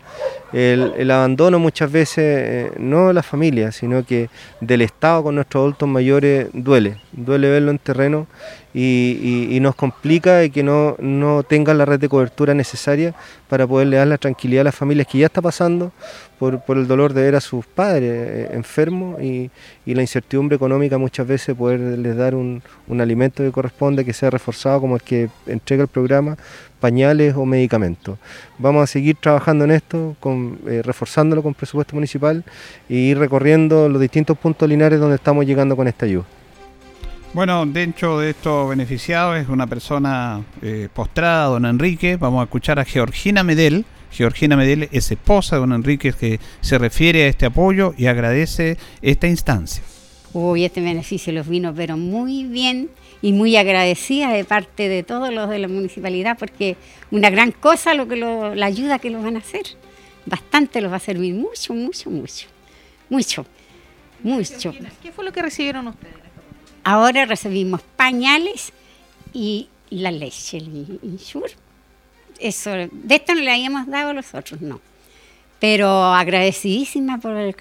El, 0.53 1.11
abandono 1.11 1.59
muchas 1.59 1.91
veces, 1.91 2.19
eh, 2.19 2.73
no 2.79 3.09
de 3.09 3.15
la 3.15 3.23
familia, 3.23 3.73
sino 3.73 4.07
que 4.07 4.31
del 4.61 4.83
Estado 4.83 5.25
con 5.25 5.35
nuestros 5.35 5.63
adultos 5.63 5.89
mayores 5.89 6.47
duele, 6.53 6.99
duele 7.13 7.51
verlo 7.51 7.73
en 7.73 7.79
terreno 7.79 8.29
y, 8.75 9.59
nos 9.61 9.77
complica 9.77 10.47
que 10.49 10.63
no, 10.63 10.97
no 10.99 11.45
tengan 11.45 11.79
la 11.79 11.85
red 11.85 12.01
de 12.01 12.09
cobertura 12.09 12.55
necesaria 12.55 13.15
para 13.49 13.67
poderle 13.67 13.97
dar 13.99 14.09
la 14.09 14.19
tranquilidad 14.19 14.63
a 14.63 14.65
las 14.65 14.75
familias 14.75 15.07
que 15.07 15.19
ya 15.19 15.27
está 15.27 15.41
pasando 15.41 15.93
por, 16.39 16.77
el 16.77 16.89
dolor 16.89 17.15
de 17.15 17.23
ver 17.23 17.37
a 17.37 17.41
sus 17.41 17.65
padres 17.65 18.11
eh, 18.13 18.49
enfermos 18.53 19.23
y, 19.23 19.51
la 19.87 20.01
incertidumbre 20.01 20.57
económica 20.57 20.99
muchas 20.99 21.27
veces 21.27 21.55
poderles 21.55 22.17
dar 22.17 22.35
un, 22.35 22.63
alimento 22.99 23.45
que 23.45 23.53
corresponde, 23.53 24.05
que 24.05 24.13
sea 24.13 24.29
reforzado 24.31 24.81
como 24.81 24.97
el 24.97 25.03
que 25.03 25.29
entrega 25.47 25.83
el 25.83 25.89
programa, 25.89 26.37
pañales 26.81 27.35
o 27.37 27.47
medicamentos. 27.47 28.19
Vamos 28.59 28.83
a 28.83 28.87
seguir 28.89 29.17
trabajando 29.21 29.65
en 29.65 29.71
esto, 29.71 30.17
con, 30.19 30.59
eh, 30.67 30.83
reforzándolo 30.85 31.43
con 31.43 31.55
presupuesto 31.55 31.95
municipal 31.95 32.43
y 32.89 33.11
ir 33.11 33.19
recorriendo 33.19 33.89
los 33.89 34.01
distintos 34.01 34.37
puntos 34.37 34.69
lineares 34.69 34.99
donde 34.99 35.17
estamos 35.17 35.47
llegando 35.47 35.77
con 35.77 35.87
esta 35.87 36.07
ayuda. 36.07 36.25
Bueno, 37.35 37.67
dentro 37.67 38.21
de 38.21 38.31
estos 38.31 38.69
beneficiados 38.69 39.37
es 39.37 39.49
una 39.49 39.67
persona 39.67 40.45
eh, 40.63 40.89
postrada, 40.95 41.47
don 41.47 41.67
Enrique. 41.67 42.17
Vamos 42.17 42.41
a 42.41 42.45
escuchar 42.45 42.79
a 42.79 42.85
Georgina 42.85 43.43
Medel. 43.43 43.85
Georgina 44.13 44.57
Medel 44.57 44.89
es 44.93 45.11
esposa 45.11 45.57
de 45.57 45.61
don 45.61 45.73
Enrique 45.73 46.13
que 46.13 46.39
se 46.61 46.79
refiere 46.79 47.25
a 47.25 47.27
este 47.27 47.47
apoyo 47.47 47.93
y 47.99 48.07
agradece 48.07 48.77
esta 49.03 49.27
instancia. 49.27 49.83
Uy, 50.33 50.65
este 50.65 50.81
beneficio 50.81 51.33
los 51.33 51.49
vino, 51.49 51.75
pero 51.75 51.97
muy 51.97 52.45
bien 52.45 52.89
y 53.21 53.33
muy 53.33 53.57
agradecida 53.57 54.31
de 54.31 54.45
parte 54.45 54.89
de 54.89 55.03
todos 55.03 55.35
los 55.35 55.51
de 55.51 55.59
la 55.59 55.67
municipalidad 55.67 56.39
porque 56.39 56.77
una 57.11 57.31
gran 57.31 57.51
cosa 57.51 57.95
lo 57.95 58.07
que 58.07 58.15
la 58.15 58.67
ayuda 58.67 59.01
que 59.01 59.11
los 59.11 59.25
van 59.25 59.35
a 59.35 59.41
hacer. 59.41 59.65
Bastante 60.25 60.81
los 60.81 60.93
va 60.93 60.97
a 60.99 61.01
servir, 61.01 61.35
mucho, 61.35 61.75
mucho, 61.75 62.11
mucho. 62.11 62.47
Mucho, 63.11 63.45
mucho. 64.23 64.73
¿Qué 65.03 65.11
fue 65.11 65.25
lo 65.25 65.33
que 65.33 65.43
recibieron 65.43 65.89
ustedes? 65.89 66.24
Ahora 66.85 67.25
recibimos 67.25 67.81
pañales 67.97 68.73
y 69.33 69.69
la 69.91 70.11
leche, 70.11 70.59
el 70.59 70.99
insur. 71.03 71.51
Eso, 72.39 72.71
de 72.71 73.15
esto 73.15 73.35
no 73.35 73.41
le 73.41 73.51
habíamos 73.51 73.87
dado 73.87 74.11
a 74.11 74.13
los 74.13 74.35
otros, 74.35 74.61
no. 74.61 74.81
Pero 75.61 75.89
agradecidísima 75.89 77.19
por 77.19 77.55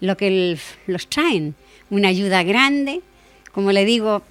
lo 0.00 0.16
que 0.16 0.58
los 0.86 1.08
traen. 1.08 1.54
Una 1.90 2.08
ayuda 2.08 2.42
grande, 2.42 3.02
como 3.52 3.72
le 3.72 3.84
digo, 3.84 4.22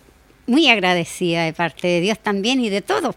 muy 0.48 0.68
agradecida 0.70 1.44
de 1.44 1.54
parte 1.54 1.88
de 1.88 2.02
Dios 2.02 2.18
también 2.18 2.64
y 2.64 2.70
de 2.70 2.82
todo. 2.82 3.14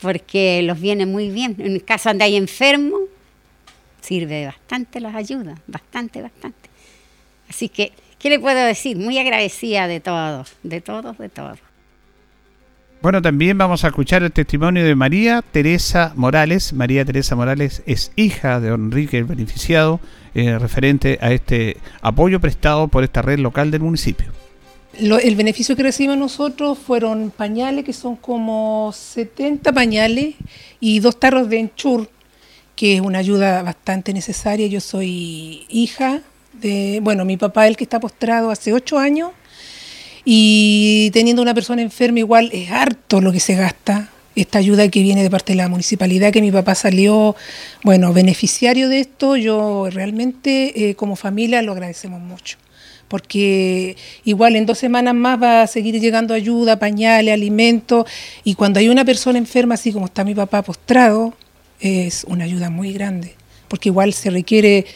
Porque 0.00 0.62
los 0.62 0.80
viene 0.80 1.04
muy 1.04 1.28
bien. 1.28 1.56
En 1.58 1.78
caso 1.80 2.08
donde 2.08 2.24
hay 2.24 2.36
enfermos, 2.36 3.02
sirve 4.00 4.46
bastante 4.46 5.00
las 5.00 5.14
ayudas, 5.14 5.58
bastante, 5.66 6.22
bastante. 6.22 6.70
Así 7.50 7.68
que 7.68 7.92
¿Qué 8.18 8.30
le 8.30 8.40
puedo 8.40 8.58
decir? 8.64 8.96
Muy 8.96 9.18
agradecida 9.18 9.86
de 9.86 10.00
todos, 10.00 10.52
de 10.62 10.80
todos, 10.80 11.16
de 11.18 11.28
todos. 11.28 11.58
Bueno, 13.00 13.22
también 13.22 13.56
vamos 13.56 13.84
a 13.84 13.88
escuchar 13.88 14.24
el 14.24 14.32
testimonio 14.32 14.84
de 14.84 14.96
María 14.96 15.44
Teresa 15.52 16.12
Morales. 16.16 16.72
María 16.72 17.04
Teresa 17.04 17.36
Morales 17.36 17.80
es 17.86 18.10
hija 18.16 18.58
de 18.58 18.70
Enrique 18.70 19.18
el 19.18 19.24
beneficiado, 19.24 20.00
eh, 20.34 20.58
referente 20.58 21.16
a 21.22 21.30
este 21.30 21.76
apoyo 22.02 22.40
prestado 22.40 22.88
por 22.88 23.04
esta 23.04 23.22
red 23.22 23.38
local 23.38 23.70
del 23.70 23.82
municipio. 23.82 24.32
el 24.98 25.36
beneficio 25.36 25.76
que 25.76 25.84
recibimos 25.84 26.18
nosotros 26.18 26.76
fueron 26.76 27.30
pañales, 27.30 27.84
que 27.84 27.92
son 27.92 28.16
como 28.16 28.90
70 28.92 29.72
pañales, 29.72 30.34
y 30.80 30.98
dos 30.98 31.20
tarros 31.20 31.48
de 31.48 31.60
enchur, 31.60 32.10
que 32.74 32.96
es 32.96 33.00
una 33.00 33.20
ayuda 33.20 33.62
bastante 33.62 34.12
necesaria. 34.12 34.66
Yo 34.66 34.80
soy 34.80 35.66
hija 35.68 36.22
bueno, 37.02 37.24
mi 37.24 37.36
papá, 37.36 37.66
el 37.66 37.76
que 37.76 37.84
está 37.84 38.00
postrado 38.00 38.50
hace 38.50 38.72
ocho 38.72 38.98
años, 38.98 39.30
y 40.24 41.10
teniendo 41.12 41.40
una 41.40 41.54
persona 41.54 41.82
enferma 41.82 42.18
igual 42.18 42.50
es 42.52 42.70
harto 42.70 43.20
lo 43.20 43.32
que 43.32 43.40
se 43.40 43.54
gasta. 43.54 44.10
Esta 44.36 44.58
ayuda 44.58 44.86
que 44.88 45.02
viene 45.02 45.22
de 45.22 45.30
parte 45.30 45.52
de 45.52 45.56
la 45.56 45.68
municipalidad, 45.68 46.32
que 46.32 46.42
mi 46.42 46.52
papá 46.52 46.74
salió, 46.74 47.34
bueno, 47.82 48.12
beneficiario 48.12 48.88
de 48.88 49.00
esto, 49.00 49.36
yo 49.36 49.88
realmente 49.90 50.90
eh, 50.90 50.94
como 50.94 51.16
familia 51.16 51.62
lo 51.62 51.72
agradecemos 51.72 52.20
mucho 52.20 52.58
porque 53.08 53.96
igual 54.24 54.54
en 54.54 54.66
dos 54.66 54.78
semanas 54.78 55.14
más 55.14 55.42
va 55.42 55.62
a 55.62 55.66
seguir 55.66 55.98
llegando 55.98 56.34
ayuda, 56.34 56.78
pañales, 56.78 57.32
alimentos, 57.32 58.04
y 58.44 58.54
cuando 58.54 58.78
hay 58.80 58.88
una 58.90 59.04
persona 59.04 59.38
enferma, 59.38 59.74
así 59.74 59.92
como 59.92 60.06
está 60.06 60.24
mi 60.24 60.34
papá 60.34 60.62
postrado, 60.62 61.34
es 61.80 62.24
una 62.24 62.44
ayuda 62.44 62.70
muy 62.70 62.92
grande, 62.92 63.34
porque 63.66 63.88
igual 63.88 64.12
se 64.12 64.30
requiere 64.30 64.86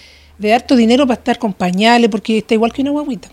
de 0.42 0.52
harto 0.52 0.74
dinero 0.74 1.06
para 1.06 1.18
estar 1.18 1.38
con 1.38 1.54
pañales, 1.54 2.10
porque 2.10 2.38
está 2.38 2.54
igual 2.54 2.72
que 2.72 2.82
una 2.82 2.90
guaguita. 2.90 3.28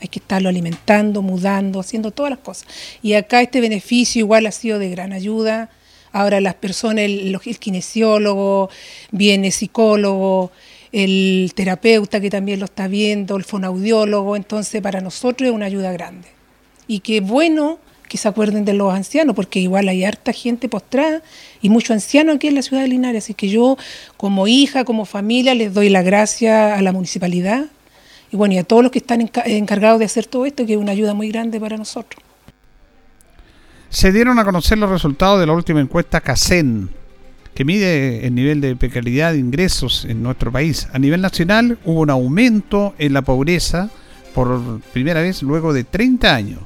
hay 0.00 0.08
que 0.08 0.18
estarlo 0.18 0.48
alimentando, 0.48 1.22
mudando, 1.22 1.78
haciendo 1.78 2.10
todas 2.10 2.30
las 2.30 2.38
cosas. 2.40 2.66
Y 3.02 3.12
acá 3.12 3.40
este 3.42 3.60
beneficio 3.60 4.20
igual 4.20 4.46
ha 4.46 4.50
sido 4.50 4.78
de 4.78 4.90
gran 4.90 5.12
ayuda. 5.12 5.70
Ahora 6.10 6.40
las 6.40 6.54
personas, 6.54 7.04
el, 7.04 7.38
el 7.44 7.58
kinesiólogo, 7.58 8.70
viene 9.10 9.50
psicólogo, 9.50 10.50
el 10.92 11.52
terapeuta 11.54 12.20
que 12.20 12.30
también 12.30 12.60
lo 12.60 12.66
está 12.66 12.88
viendo, 12.88 13.36
el 13.36 13.44
fonaudiólogo, 13.44 14.36
entonces 14.36 14.80
para 14.80 15.00
nosotros 15.00 15.48
es 15.48 15.54
una 15.54 15.66
ayuda 15.66 15.92
grande. 15.92 16.28
Y 16.86 17.00
qué 17.00 17.20
bueno 17.20 17.78
que 18.14 18.18
se 18.18 18.28
acuerden 18.28 18.64
de 18.64 18.74
los 18.74 18.94
ancianos, 18.94 19.34
porque 19.34 19.58
igual 19.58 19.88
hay 19.88 20.04
harta 20.04 20.32
gente 20.32 20.68
postrada 20.68 21.20
y 21.60 21.68
muchos 21.68 21.90
ancianos 21.90 22.36
aquí 22.36 22.46
en 22.46 22.54
la 22.54 22.62
ciudad 22.62 22.82
de 22.82 22.86
Linares. 22.86 23.24
Así 23.24 23.34
que 23.34 23.48
yo, 23.48 23.76
como 24.16 24.46
hija, 24.46 24.84
como 24.84 25.04
familia, 25.04 25.52
les 25.52 25.74
doy 25.74 25.88
la 25.88 26.02
gracia 26.02 26.76
a 26.76 26.82
la 26.82 26.92
municipalidad 26.92 27.64
y 28.30 28.36
bueno, 28.36 28.54
y 28.54 28.58
a 28.58 28.62
todos 28.62 28.84
los 28.84 28.92
que 28.92 29.00
están 29.00 29.20
encargados 29.20 29.98
de 29.98 30.04
hacer 30.04 30.26
todo 30.26 30.46
esto, 30.46 30.64
que 30.64 30.74
es 30.74 30.78
una 30.78 30.92
ayuda 30.92 31.12
muy 31.12 31.28
grande 31.28 31.58
para 31.58 31.76
nosotros. 31.76 32.22
Se 33.88 34.12
dieron 34.12 34.38
a 34.38 34.44
conocer 34.44 34.78
los 34.78 34.90
resultados 34.90 35.40
de 35.40 35.46
la 35.46 35.52
última 35.52 35.80
encuesta 35.80 36.20
CACEN, 36.20 36.90
que 37.52 37.64
mide 37.64 38.28
el 38.28 38.32
nivel 38.36 38.60
de 38.60 38.76
precariedad 38.76 39.32
de 39.32 39.40
ingresos 39.40 40.04
en 40.04 40.22
nuestro 40.22 40.52
país. 40.52 40.86
A 40.92 41.00
nivel 41.00 41.20
nacional 41.20 41.78
hubo 41.84 42.02
un 42.02 42.10
aumento 42.10 42.94
en 43.00 43.12
la 43.12 43.22
pobreza 43.22 43.90
por 44.32 44.80
primera 44.92 45.20
vez 45.20 45.42
luego 45.42 45.72
de 45.72 45.82
30 45.82 46.32
años. 46.32 46.60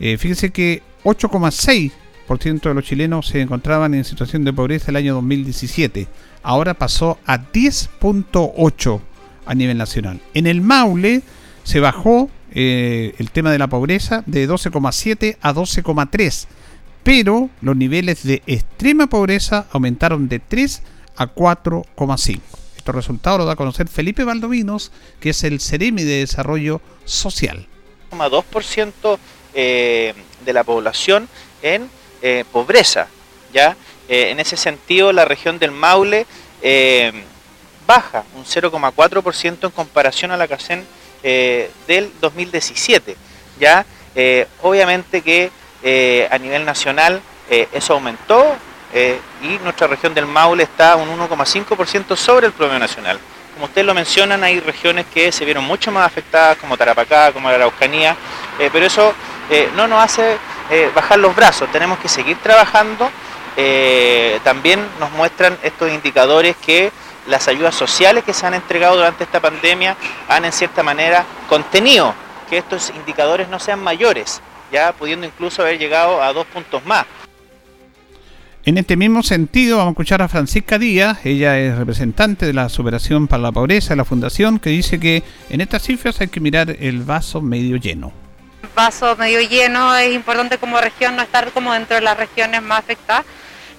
Eh, 0.00 0.16
fíjense 0.18 0.50
que 0.50 0.82
8,6% 1.04 2.68
de 2.68 2.74
los 2.74 2.84
chilenos 2.84 3.28
se 3.28 3.40
encontraban 3.40 3.94
en 3.94 4.04
situación 4.04 4.44
de 4.44 4.52
pobreza 4.52 4.90
el 4.90 4.96
año 4.96 5.14
2017. 5.14 6.06
Ahora 6.42 6.74
pasó 6.74 7.18
a 7.26 7.38
10.8 7.38 9.00
a 9.46 9.54
nivel 9.54 9.78
nacional. 9.78 10.20
En 10.34 10.46
el 10.46 10.60
Maule 10.60 11.22
se 11.64 11.80
bajó 11.80 12.30
eh, 12.52 13.14
el 13.18 13.30
tema 13.30 13.50
de 13.50 13.58
la 13.58 13.66
pobreza 13.66 14.22
de 14.26 14.48
12,7 14.48 15.36
a 15.40 15.52
12,3, 15.52 16.46
pero 17.02 17.50
los 17.60 17.76
niveles 17.76 18.22
de 18.22 18.42
extrema 18.46 19.06
pobreza 19.06 19.66
aumentaron 19.72 20.28
de 20.28 20.38
3 20.38 20.82
a 21.16 21.34
4,5. 21.34 22.40
Estos 22.76 22.94
resultados 22.94 23.40
lo 23.40 23.44
da 23.44 23.52
a 23.52 23.56
conocer 23.56 23.88
Felipe 23.88 24.24
Valdovinos, 24.24 24.92
que 25.20 25.30
es 25.30 25.44
el 25.44 25.60
Ceremi 25.60 26.04
de 26.04 26.20
Desarrollo 26.20 26.80
Social. 27.04 27.66
2% 28.10 29.18
eh, 29.54 30.14
de 30.44 30.52
la 30.52 30.64
población 30.64 31.28
en 31.62 31.90
eh, 32.22 32.44
pobreza. 32.52 33.08
¿ya? 33.52 33.76
Eh, 34.08 34.30
en 34.30 34.40
ese 34.40 34.56
sentido, 34.56 35.12
la 35.12 35.24
región 35.24 35.58
del 35.58 35.70
Maule 35.70 36.26
baja 37.86 38.24
un 38.34 38.44
0,4% 38.44 39.64
en 39.64 39.70
comparación 39.70 40.30
a 40.30 40.36
la 40.36 40.48
CACEN 40.48 40.84
del 41.22 42.12
2017. 42.20 43.16
¿ya? 43.58 43.86
obviamente 44.62 45.22
que 45.22 45.50
a 46.30 46.38
nivel 46.38 46.64
nacional 46.64 47.22
eso 47.48 47.94
aumentó 47.94 48.56
y 49.42 49.58
nuestra 49.62 49.86
región 49.86 50.14
del 50.14 50.26
Maule 50.26 50.64
está 50.64 50.96
un 50.96 51.08
1,5% 51.08 52.16
sobre 52.16 52.46
el 52.46 52.52
promedio 52.52 52.80
nacional. 52.80 53.18
Como 53.58 53.66
ustedes 53.66 53.88
lo 53.88 53.94
mencionan, 53.94 54.44
hay 54.44 54.60
regiones 54.60 55.06
que 55.12 55.32
se 55.32 55.44
vieron 55.44 55.64
mucho 55.64 55.90
más 55.90 56.06
afectadas, 56.06 56.58
como 56.58 56.76
Tarapacá, 56.76 57.32
como 57.32 57.48
la 57.48 57.56
Araucanía, 57.56 58.16
pero 58.56 58.86
eso 58.86 59.12
eh, 59.50 59.68
no 59.74 59.88
nos 59.88 60.00
hace 60.00 60.36
eh, 60.70 60.92
bajar 60.94 61.18
los 61.18 61.34
brazos, 61.34 61.68
tenemos 61.72 61.98
que 61.98 62.08
seguir 62.08 62.36
trabajando. 62.36 63.10
Eh, 63.56 64.38
también 64.44 64.86
nos 65.00 65.10
muestran 65.10 65.58
estos 65.64 65.90
indicadores 65.90 66.54
que 66.64 66.92
las 67.26 67.48
ayudas 67.48 67.74
sociales 67.74 68.22
que 68.22 68.32
se 68.32 68.46
han 68.46 68.54
entregado 68.54 68.94
durante 68.94 69.24
esta 69.24 69.40
pandemia 69.40 69.96
han 70.28 70.44
en 70.44 70.52
cierta 70.52 70.84
manera 70.84 71.24
contenido 71.48 72.14
que 72.48 72.58
estos 72.58 72.90
indicadores 72.90 73.48
no 73.48 73.58
sean 73.58 73.82
mayores, 73.82 74.40
ya 74.70 74.92
pudiendo 74.92 75.26
incluso 75.26 75.62
haber 75.62 75.80
llegado 75.80 76.22
a 76.22 76.32
dos 76.32 76.46
puntos 76.46 76.86
más. 76.86 77.06
En 78.68 78.76
este 78.76 78.98
mismo 78.98 79.22
sentido, 79.22 79.78
vamos 79.78 79.92
a 79.92 79.94
escuchar 79.94 80.20
a 80.20 80.28
Francisca 80.28 80.78
Díaz, 80.78 81.24
ella 81.24 81.58
es 81.58 81.74
representante 81.78 82.44
de 82.44 82.52
la 82.52 82.68
Superación 82.68 83.26
para 83.26 83.42
la 83.44 83.50
Pobreza 83.50 83.94
de 83.94 83.96
la 83.96 84.04
Fundación, 84.04 84.58
que 84.58 84.68
dice 84.68 85.00
que 85.00 85.22
en 85.48 85.62
estas 85.62 85.84
cifras 85.84 86.20
hay 86.20 86.28
que 86.28 86.38
mirar 86.38 86.76
el 86.78 87.00
vaso 87.00 87.40
medio 87.40 87.78
lleno. 87.78 88.12
Vaso 88.76 89.16
medio 89.16 89.40
lleno, 89.40 89.96
es 89.96 90.14
importante 90.14 90.58
como 90.58 90.78
región 90.82 91.16
no 91.16 91.22
estar 91.22 91.50
como 91.52 91.72
dentro 91.72 91.96
de 91.96 92.02
las 92.02 92.18
regiones 92.18 92.60
más 92.60 92.80
afectadas, 92.80 93.24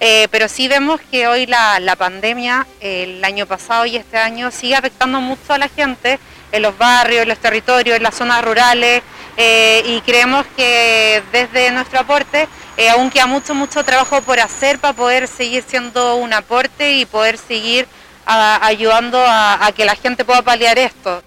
eh, 0.00 0.26
pero 0.32 0.48
sí 0.48 0.66
vemos 0.66 1.00
que 1.08 1.28
hoy 1.28 1.46
la, 1.46 1.94
pandemia, 1.96 2.66
el 2.80 3.24
año 3.24 3.46
pasado 3.46 3.86
y 3.86 3.94
este 3.94 4.18
año, 4.18 4.50
sigue 4.50 4.74
afectando 4.74 5.20
mucho 5.20 5.52
a 5.52 5.58
la 5.58 5.68
gente 5.68 6.18
en 6.50 6.62
los 6.62 6.76
barrios, 6.76 7.22
en 7.22 7.28
los 7.28 7.38
territorios, 7.38 7.96
en 7.96 8.02
las 8.02 8.16
zonas 8.16 8.44
rurales, 8.44 9.04
eh, 9.36 9.84
y 9.86 10.00
creemos 10.00 10.44
que 10.56 11.22
desde 11.30 11.70
nuestro 11.70 12.00
aporte 12.00 12.48
eh, 12.80 12.88
aún 12.88 13.10
mucho, 13.28 13.54
mucho 13.54 13.84
trabajo 13.84 14.20
por 14.22 14.40
hacer 14.40 14.78
para 14.78 14.94
poder 14.94 15.28
seguir 15.28 15.62
siendo 15.66 16.16
un 16.16 16.32
aporte 16.32 16.98
y 16.98 17.06
poder 17.06 17.38
seguir 17.38 17.86
ayudando 18.26 19.18
a 19.26 19.72
que 19.74 19.84
la 19.84 19.96
gente 19.96 20.24
pueda 20.24 20.42
paliar 20.42 20.78
esto. 20.78 21.22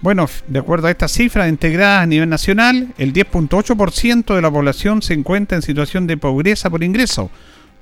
Bueno, 0.00 0.28
de 0.46 0.60
acuerdo 0.60 0.86
a 0.86 0.90
estas 0.92 1.10
cifras 1.10 1.48
integradas 1.48 2.04
a 2.04 2.06
nivel 2.06 2.28
nacional, 2.28 2.94
el 2.98 3.12
10.8% 3.12 4.34
de 4.34 4.42
la 4.42 4.50
población 4.50 5.02
se 5.02 5.14
encuentra 5.14 5.56
en 5.56 5.62
situación 5.62 6.06
de 6.06 6.16
pobreza 6.16 6.70
por 6.70 6.84
ingreso, 6.84 7.30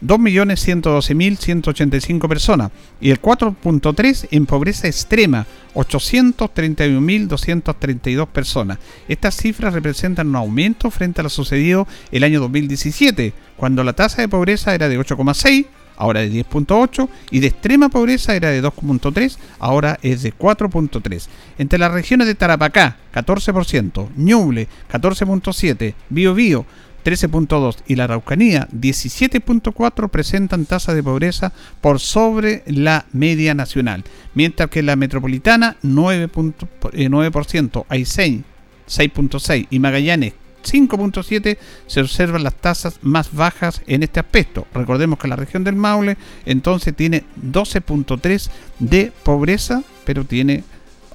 2.112.185 0.02 2.28
personas, 2.28 2.70
y 3.00 3.10
el 3.10 3.20
4.3% 3.20 4.28
en 4.30 4.46
pobreza 4.46 4.86
extrema, 4.86 5.44
831.232 5.74 8.28
personas. 8.28 8.78
Estas 9.08 9.36
cifras 9.36 9.74
representan 9.74 10.28
un 10.28 10.36
aumento 10.36 10.88
frente 10.90 11.20
a 11.20 11.24
lo 11.24 11.30
sucedido 11.30 11.88
el 12.12 12.22
año 12.24 12.40
2017, 12.40 13.34
cuando 13.56 13.84
la 13.84 13.94
tasa 13.94 14.22
de 14.22 14.28
pobreza 14.28 14.74
era 14.74 14.88
de 14.88 14.98
8,6%, 14.98 15.66
ahora 15.96 16.20
de 16.20 16.30
10.8 16.30 17.08
y 17.30 17.40
de 17.40 17.48
extrema 17.48 17.88
pobreza 17.88 18.36
era 18.36 18.50
de 18.50 18.62
2.3, 18.62 19.38
ahora 19.58 19.98
es 20.02 20.22
de 20.22 20.32
4.3. 20.34 21.26
Entre 21.58 21.78
las 21.78 21.92
regiones 21.92 22.26
de 22.26 22.34
Tarapacá, 22.34 22.96
14%, 23.14 24.08
Ñuble, 24.16 24.68
14.7, 24.92 25.94
Biobío, 26.10 26.66
13.2 27.06 27.76
y 27.86 27.94
la 27.94 28.04
Araucanía 28.04 28.66
17.4 28.72 30.08
presentan 30.10 30.66
tasas 30.66 30.96
de 30.96 31.04
pobreza 31.04 31.52
por 31.80 32.00
sobre 32.00 32.64
la 32.66 33.06
media 33.12 33.54
nacional, 33.54 34.02
mientras 34.34 34.68
que 34.70 34.82
la 34.82 34.96
metropolitana 34.96 35.76
9%, 35.84 37.80
eh, 37.80 37.84
Aysén 37.88 38.44
6.6 38.88 39.68
y 39.70 39.78
Magallanes 39.78 40.32
5.7 40.64 41.58
se 41.86 42.00
observan 42.00 42.42
las 42.42 42.56
tasas 42.56 42.98
más 43.02 43.32
bajas 43.32 43.82
en 43.86 44.02
este 44.02 44.18
aspecto. 44.18 44.66
Recordemos 44.74 45.20
que 45.20 45.28
la 45.28 45.36
región 45.36 45.62
del 45.62 45.76
Maule 45.76 46.16
entonces 46.44 46.96
tiene 46.96 47.22
12.3 47.40 48.50
de 48.80 49.12
pobreza, 49.22 49.84
pero 50.04 50.24
tiene 50.24 50.64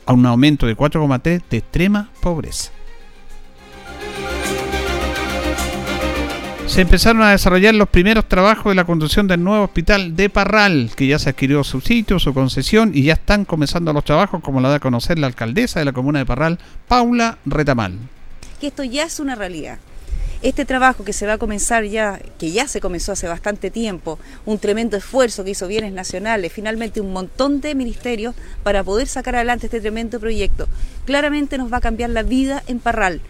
un 0.08 0.26
aumento 0.26 0.66
de 0.68 0.78
4,3 0.78 1.42
de 1.50 1.58
extrema 1.58 2.10
pobreza. 2.22 2.72
Se 6.72 6.80
empezaron 6.80 7.22
a 7.22 7.32
desarrollar 7.32 7.76
los 7.76 7.90
primeros 7.90 8.30
trabajos 8.30 8.72
de 8.72 8.76
la 8.76 8.86
construcción 8.86 9.28
del 9.28 9.44
nuevo 9.44 9.66
hospital 9.66 10.16
de 10.16 10.30
Parral, 10.30 10.92
que 10.96 11.06
ya 11.06 11.20
se 11.20 11.30
adquirió 11.30 11.66
su 11.66 11.82
sitio, 11.82 12.18
su 12.18 12.34
concesión 12.34 12.92
y 12.96 13.04
ya 13.04 13.14
están 13.14 13.44
comenzando 13.44 13.92
los 13.92 14.06
trabajos, 14.06 14.42
como 14.42 14.62
la 14.62 14.70
da 14.70 14.76
a 14.76 14.80
conocer 14.80 15.20
la 15.20 15.28
alcaldesa 15.28 15.80
de 15.80 15.86
la 15.86 15.92
comuna 15.92 16.20
de 16.20 16.26
Parral, 16.26 16.60
Paula 16.88 17.38
Retamal 17.46 18.00
que 18.62 18.68
esto 18.68 18.84
ya 18.84 19.04
es 19.04 19.20
una 19.20 19.36
realidad. 19.36 19.80
Este 20.44 20.66
trabajo 20.66 21.04
que 21.04 21.14
se 21.14 21.26
va 21.26 21.34
a 21.34 21.38
comenzar 21.38 21.84
ya, 21.84 22.20
que 22.40 22.52
ya 22.52 22.68
se 22.68 22.80
comenzó 22.80 23.12
hace 23.12 23.28
bastante 23.28 23.72
tiempo, 23.72 24.20
un 24.46 24.60
tremendo 24.60 24.96
esfuerzo 24.96 25.44
que 25.44 25.52
hizo 25.52 25.68
Bienes 25.68 25.94
Nacionales, 25.94 26.54
finalmente 26.54 27.02
un 27.02 27.12
montón 27.12 27.60
de 27.60 27.76
ministerios 27.76 28.36
para 28.64 28.84
poder 28.84 29.08
sacar 29.08 29.36
adelante 29.36 29.66
este 29.66 29.82
tremendo 29.82 30.20
proyecto, 30.20 30.68
claramente 31.06 31.58
nos 31.58 31.74
va 31.74 31.78
a 31.78 31.82
cambiar 31.82 32.12
la 32.12 32.24
vida 32.24 32.64
en 32.68 32.80
Parral. 32.80 33.22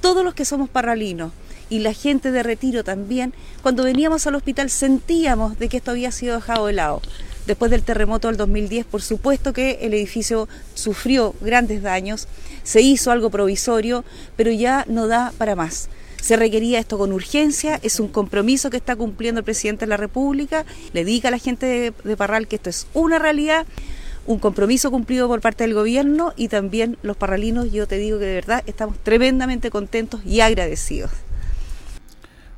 Todos 0.00 0.24
los 0.24 0.34
que 0.34 0.44
somos 0.44 0.68
parralinos 0.68 1.32
y 1.72 1.78
la 1.78 1.94
gente 1.94 2.30
de 2.32 2.42
retiro 2.42 2.84
también, 2.84 3.32
cuando 3.62 3.84
veníamos 3.84 4.26
al 4.26 4.34
hospital 4.34 4.68
sentíamos 4.68 5.58
de 5.58 5.70
que 5.70 5.78
esto 5.78 5.92
había 5.92 6.12
sido 6.12 6.34
dejado 6.34 6.66
de 6.66 6.74
lado. 6.74 7.00
Después 7.46 7.70
del 7.70 7.82
terremoto 7.82 8.28
del 8.28 8.36
2010, 8.36 8.84
por 8.84 9.00
supuesto 9.00 9.54
que 9.54 9.78
el 9.80 9.94
edificio 9.94 10.50
sufrió 10.74 11.34
grandes 11.40 11.80
daños, 11.80 12.28
se 12.62 12.82
hizo 12.82 13.10
algo 13.10 13.30
provisorio, 13.30 14.04
pero 14.36 14.50
ya 14.50 14.84
no 14.86 15.06
da 15.08 15.32
para 15.38 15.56
más. 15.56 15.88
Se 16.20 16.36
requería 16.36 16.78
esto 16.78 16.98
con 16.98 17.10
urgencia, 17.10 17.80
es 17.82 18.00
un 18.00 18.08
compromiso 18.08 18.68
que 18.68 18.76
está 18.76 18.94
cumpliendo 18.94 19.38
el 19.38 19.44
presidente 19.46 19.86
de 19.86 19.88
la 19.88 19.96
República, 19.96 20.66
le 20.92 21.06
diga 21.06 21.28
a 21.28 21.30
la 21.30 21.38
gente 21.38 21.94
de, 22.04 22.16
Parral 22.18 22.48
que 22.48 22.56
esto 22.56 22.68
es 22.68 22.86
una 22.92 23.18
realidad, 23.18 23.64
un 24.26 24.38
compromiso 24.38 24.90
cumplido 24.90 25.26
por 25.26 25.40
parte 25.40 25.64
del 25.64 25.72
gobierno 25.72 26.34
y 26.36 26.48
también 26.48 26.98
los 27.00 27.16
parralinos, 27.16 27.72
yo 27.72 27.86
te 27.86 27.96
digo 27.96 28.18
que 28.18 28.26
de 28.26 28.34
verdad 28.34 28.62
estamos 28.66 28.98
tremendamente 29.02 29.70
contentos 29.70 30.20
y 30.26 30.40
agradecidos. 30.40 31.10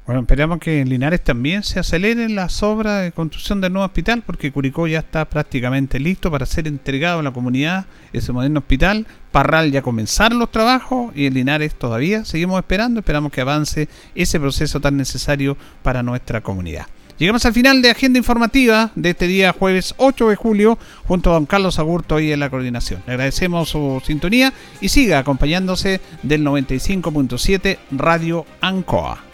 Bueno, 0.07 0.21
esperamos 0.21 0.59
que 0.59 0.83
en 0.83 0.91
Linares 0.91 1.25
también 1.25 1.63
se 1.63 1.81
aceleren 1.81 2.35
las 2.35 2.63
obras 2.63 3.03
de 3.03 3.13
construcción 3.13 3.63
del 3.63 3.73
nuevo 3.73 3.87
hospital, 3.87 4.23
porque 4.27 4.53
Curicó 4.53 4.87
ya 4.87 4.99
está 4.99 5.25
prácticamente 5.25 5.99
listo 5.99 6.31
para 6.31 6.45
ser 6.45 6.69
entregado 6.69 7.21
a 7.21 7.23
la 7.23 7.33
comunidad 7.33 7.87
ese 8.13 8.31
moderno 8.31 8.61
hospital. 8.61 9.07
Parral 9.33 9.73
ya 9.73 9.81
comenzaron 9.81 10.39
los 10.39 10.51
trabajos 10.51 11.11
y 11.17 11.25
en 11.25 11.33
Linares 11.33 11.75
todavía 11.75 12.27
seguimos 12.27 12.59
esperando, 12.59 13.01
esperamos 13.01 13.33
que 13.33 13.41
avance 13.41 13.89
ese 14.15 14.39
proceso 14.39 14.79
tan 14.79 14.99
necesario 14.99 15.57
para 15.83 16.03
nuestra 16.03 16.43
comunidad. 16.43 16.87
Llegamos 17.17 17.47
al 17.47 17.55
final 17.55 17.81
de 17.81 17.91
agenda 17.91 18.19
informativa 18.19 18.91
de 18.97 19.11
este 19.11 19.27
día 19.27 19.55
jueves 19.59 19.95
8 19.97 20.29
de 20.29 20.37
julio 20.37 20.79
junto 21.07 21.31
a 21.31 21.35
don 21.35 21.47
Carlos 21.47 21.79
Agurto 21.79 22.21
y 22.21 22.31
en 22.31 22.41
la 22.41 22.51
coordinación. 22.51 23.03
Le 23.07 23.15
agradecemos 23.15 23.71
su 23.71 24.03
sintonía 24.05 24.53
y 24.83 24.91
siga 24.91 25.21
acompañándose 25.21 26.03
del 26.23 26.45
95.7 26.45 27.79
Radio 27.93 28.45
Ancoa. 28.61 29.34